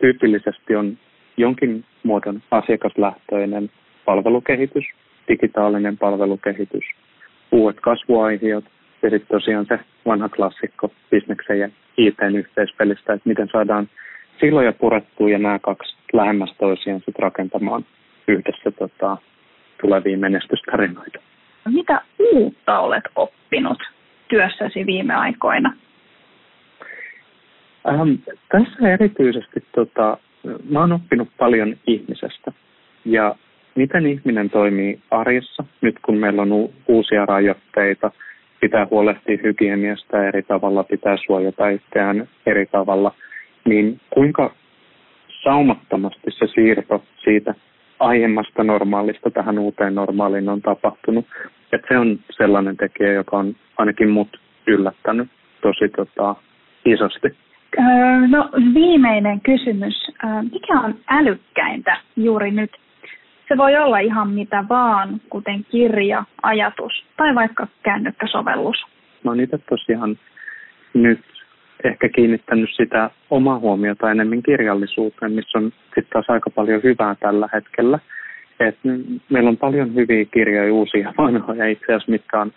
tyypillisesti 0.00 0.76
on 0.76 0.98
jonkin 1.36 1.84
muodon 2.02 2.42
asiakaslähtöinen 2.50 3.70
palvelukehitys, 4.04 4.84
digitaalinen 5.28 5.98
palvelukehitys, 5.98 6.84
uudet 7.52 7.80
kasvuaiheet 7.80 8.64
ja 9.02 9.10
sitten 9.10 9.28
tosiaan 9.28 9.66
se 9.68 9.78
vanha 10.06 10.28
klassikko 10.28 10.92
bisneksen 11.10 11.58
ja 11.58 11.68
ITn 11.96 12.36
yhteispelistä, 12.36 13.12
että 13.12 13.28
miten 13.28 13.48
saadaan 13.52 13.88
siloja 14.40 14.72
purettua 14.72 15.30
ja 15.30 15.38
nämä 15.38 15.58
kaksi 15.58 15.96
lähemmäs 16.12 16.54
toisiaan 16.58 17.00
sitten 17.00 17.22
rakentamaan 17.22 17.84
yhdessä 18.28 18.70
tota, 18.70 19.16
tulevia 19.80 20.18
menestystarinoita. 20.18 21.18
Mitä 21.68 22.02
uutta 22.18 22.78
olet 22.78 23.04
oppinut 23.16 23.78
työssäsi 24.28 24.86
viime 24.86 25.14
aikoina? 25.14 25.76
Ähm, 27.88 28.12
tässä 28.48 28.88
erityisesti 28.88 29.64
tota, 29.74 30.18
mä 30.70 30.80
oon 30.80 30.92
oppinut 30.92 31.28
paljon 31.38 31.76
ihmisestä 31.86 32.52
ja 33.04 33.34
miten 33.74 34.06
ihminen 34.06 34.50
toimii 34.50 35.00
arjessa, 35.10 35.64
nyt 35.80 35.96
kun 36.02 36.16
meillä 36.16 36.42
on 36.42 36.52
u- 36.52 36.74
uusia 36.88 37.26
rajoitteita, 37.26 38.10
pitää 38.64 38.86
huolehtia 38.90 39.38
hygieniasta 39.42 40.24
eri 40.24 40.42
tavalla, 40.42 40.84
pitää 40.84 41.16
suojata 41.26 41.68
itseään 41.68 42.28
eri 42.46 42.66
tavalla, 42.66 43.14
niin 43.64 44.00
kuinka 44.10 44.54
saumattomasti 45.42 46.30
se 46.30 46.46
siirto 46.54 47.02
siitä 47.24 47.54
aiemmasta 48.00 48.64
normaalista 48.64 49.30
tähän 49.30 49.58
uuteen 49.58 49.94
normaaliin 49.94 50.48
on 50.48 50.62
tapahtunut. 50.62 51.26
Et 51.72 51.82
se 51.88 51.98
on 51.98 52.18
sellainen 52.30 52.76
tekijä, 52.76 53.12
joka 53.12 53.36
on 53.36 53.56
ainakin 53.76 54.10
mut 54.10 54.40
yllättänyt 54.66 55.28
tosi 55.62 55.88
tota, 55.96 56.34
isosti. 56.84 57.28
No 58.28 58.50
viimeinen 58.74 59.40
kysymys. 59.40 59.94
Mikä 60.52 60.80
on 60.80 60.94
älykkäintä 61.08 61.96
juuri 62.16 62.50
nyt 62.50 62.70
se 63.48 63.56
voi 63.56 63.76
olla 63.76 63.98
ihan 63.98 64.30
mitä 64.30 64.64
vaan, 64.68 65.20
kuten 65.30 65.64
kirja, 65.70 66.24
ajatus 66.42 67.04
tai 67.16 67.34
vaikka 67.34 67.66
kännykkäsovellus. 67.82 68.76
Mä 69.24 69.30
oon 69.30 69.40
itse 69.40 69.58
tosiaan 69.58 70.18
nyt 70.94 71.20
ehkä 71.84 72.08
kiinnittänyt 72.08 72.70
sitä 72.72 73.10
omaa 73.30 73.58
huomiota 73.58 74.10
enemmän 74.10 74.42
kirjallisuuteen, 74.42 75.32
missä 75.32 75.58
on 75.58 75.72
sitten 75.84 76.04
taas 76.12 76.30
aika 76.30 76.50
paljon 76.50 76.82
hyvää 76.82 77.14
tällä 77.14 77.48
hetkellä. 77.52 77.98
Et 78.60 78.78
meillä 79.28 79.50
on 79.50 79.56
paljon 79.56 79.94
hyviä 79.94 80.24
kirjoja, 80.24 80.74
uusia 80.74 81.14
vanhoja 81.18 81.66
itse 81.66 81.84
asiassa, 81.84 82.12
mitkä 82.12 82.40
on 82.40 82.52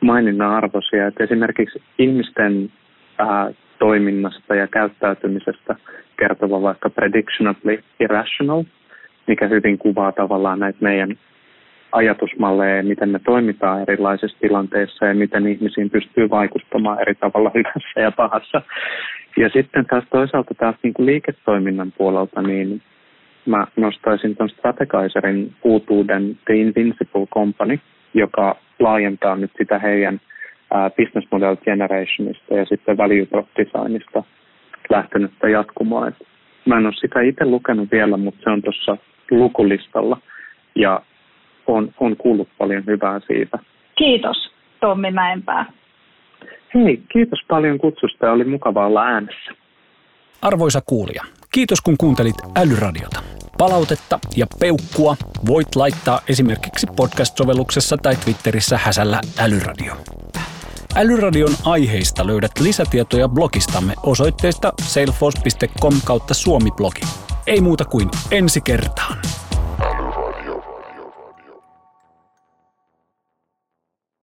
maininnan 0.00 0.50
arvoisia. 0.50 1.06
Et 1.06 1.20
esimerkiksi 1.20 1.82
ihmisten 1.98 2.70
ää, 3.18 3.50
toiminnasta 3.78 4.54
ja 4.54 4.66
käyttäytymisestä 4.66 5.76
kertova 6.18 6.62
vaikka 6.62 6.90
Predictionably 6.90 7.82
Irrational– 8.00 8.64
mikä 9.28 9.48
hyvin 9.48 9.78
kuvaa 9.78 10.12
tavallaan 10.12 10.58
näitä 10.58 10.78
meidän 10.80 11.18
ajatusmalleja, 11.92 12.82
miten 12.82 13.08
me 13.08 13.18
toimitaan 13.18 13.82
erilaisissa 13.82 14.38
tilanteissa 14.40 15.06
ja 15.06 15.14
miten 15.14 15.46
ihmisiin 15.46 15.90
pystyy 15.90 16.30
vaikuttamaan 16.30 17.00
eri 17.00 17.14
tavalla 17.14 17.50
hyvässä 17.54 18.00
ja 18.00 18.12
pahassa. 18.12 18.62
Ja 19.36 19.48
sitten 19.48 19.86
taas 19.86 20.04
toisaalta 20.10 20.54
taas 20.54 20.76
niin 20.82 20.94
kuin 20.94 21.06
liiketoiminnan 21.06 21.92
puolelta, 21.98 22.42
niin 22.42 22.82
mä 23.46 23.66
nostaisin 23.76 24.36
tuon 24.36 24.48
Strategaiserin 24.48 25.54
uutuuden 25.64 26.38
The 26.46 26.54
Invincible 26.54 27.26
Company, 27.26 27.78
joka 28.14 28.56
laajentaa 28.78 29.36
nyt 29.36 29.50
sitä 29.58 29.78
heidän 29.78 30.20
business 30.96 31.28
model 31.30 31.56
generationista 31.56 32.54
ja 32.54 32.64
sitten 32.64 32.96
value 32.96 33.26
prop 33.26 33.46
designista 33.56 34.22
lähtenyttä 34.90 35.48
jatkumoa. 35.48 36.08
Et 36.08 36.14
mä 36.64 36.78
en 36.78 36.86
ole 36.86 36.94
sitä 36.94 37.20
itse 37.20 37.44
lukenut 37.44 37.88
vielä, 37.92 38.16
mutta 38.16 38.40
se 38.44 38.50
on 38.50 38.62
tuossa 38.62 38.96
lukulistalla 39.30 40.20
ja 40.74 41.00
on, 41.66 41.94
on 42.00 42.16
kuullut 42.16 42.48
paljon 42.58 42.86
hyvää 42.86 43.20
siitä. 43.26 43.58
Kiitos 43.94 44.50
Tommi 44.80 45.10
Mäenpää. 45.10 45.72
Hei, 46.74 47.02
kiitos 47.12 47.38
paljon 47.48 47.78
kutsusta 47.78 48.26
ja 48.26 48.32
oli 48.32 48.44
mukava 48.44 48.86
olla 48.86 49.02
äänessä. 49.02 49.50
Arvoisa 50.42 50.80
kuulija, 50.86 51.24
kiitos 51.52 51.80
kun 51.80 51.96
kuuntelit 51.98 52.34
Älyradiota. 52.56 53.20
Palautetta 53.58 54.18
ja 54.36 54.46
peukkua 54.60 55.16
voit 55.46 55.76
laittaa 55.76 56.20
esimerkiksi 56.28 56.86
podcast-sovelluksessa 56.96 57.96
tai 58.02 58.14
Twitterissä 58.24 58.78
häsällä 58.78 59.20
Älyradio. 59.38 59.94
Älyradion 60.96 61.50
aiheista 61.64 62.26
löydät 62.26 62.52
lisätietoja 62.60 63.28
blogistamme 63.28 63.94
osoitteesta 64.02 64.72
salesforce.com 64.82 65.94
kautta 66.04 66.34
suomi-blogi. 66.34 67.27
Ei 67.48 67.60
muuta 67.60 67.84
kuin 67.84 68.08
ensi 68.30 68.60
kertaan. 68.60 69.18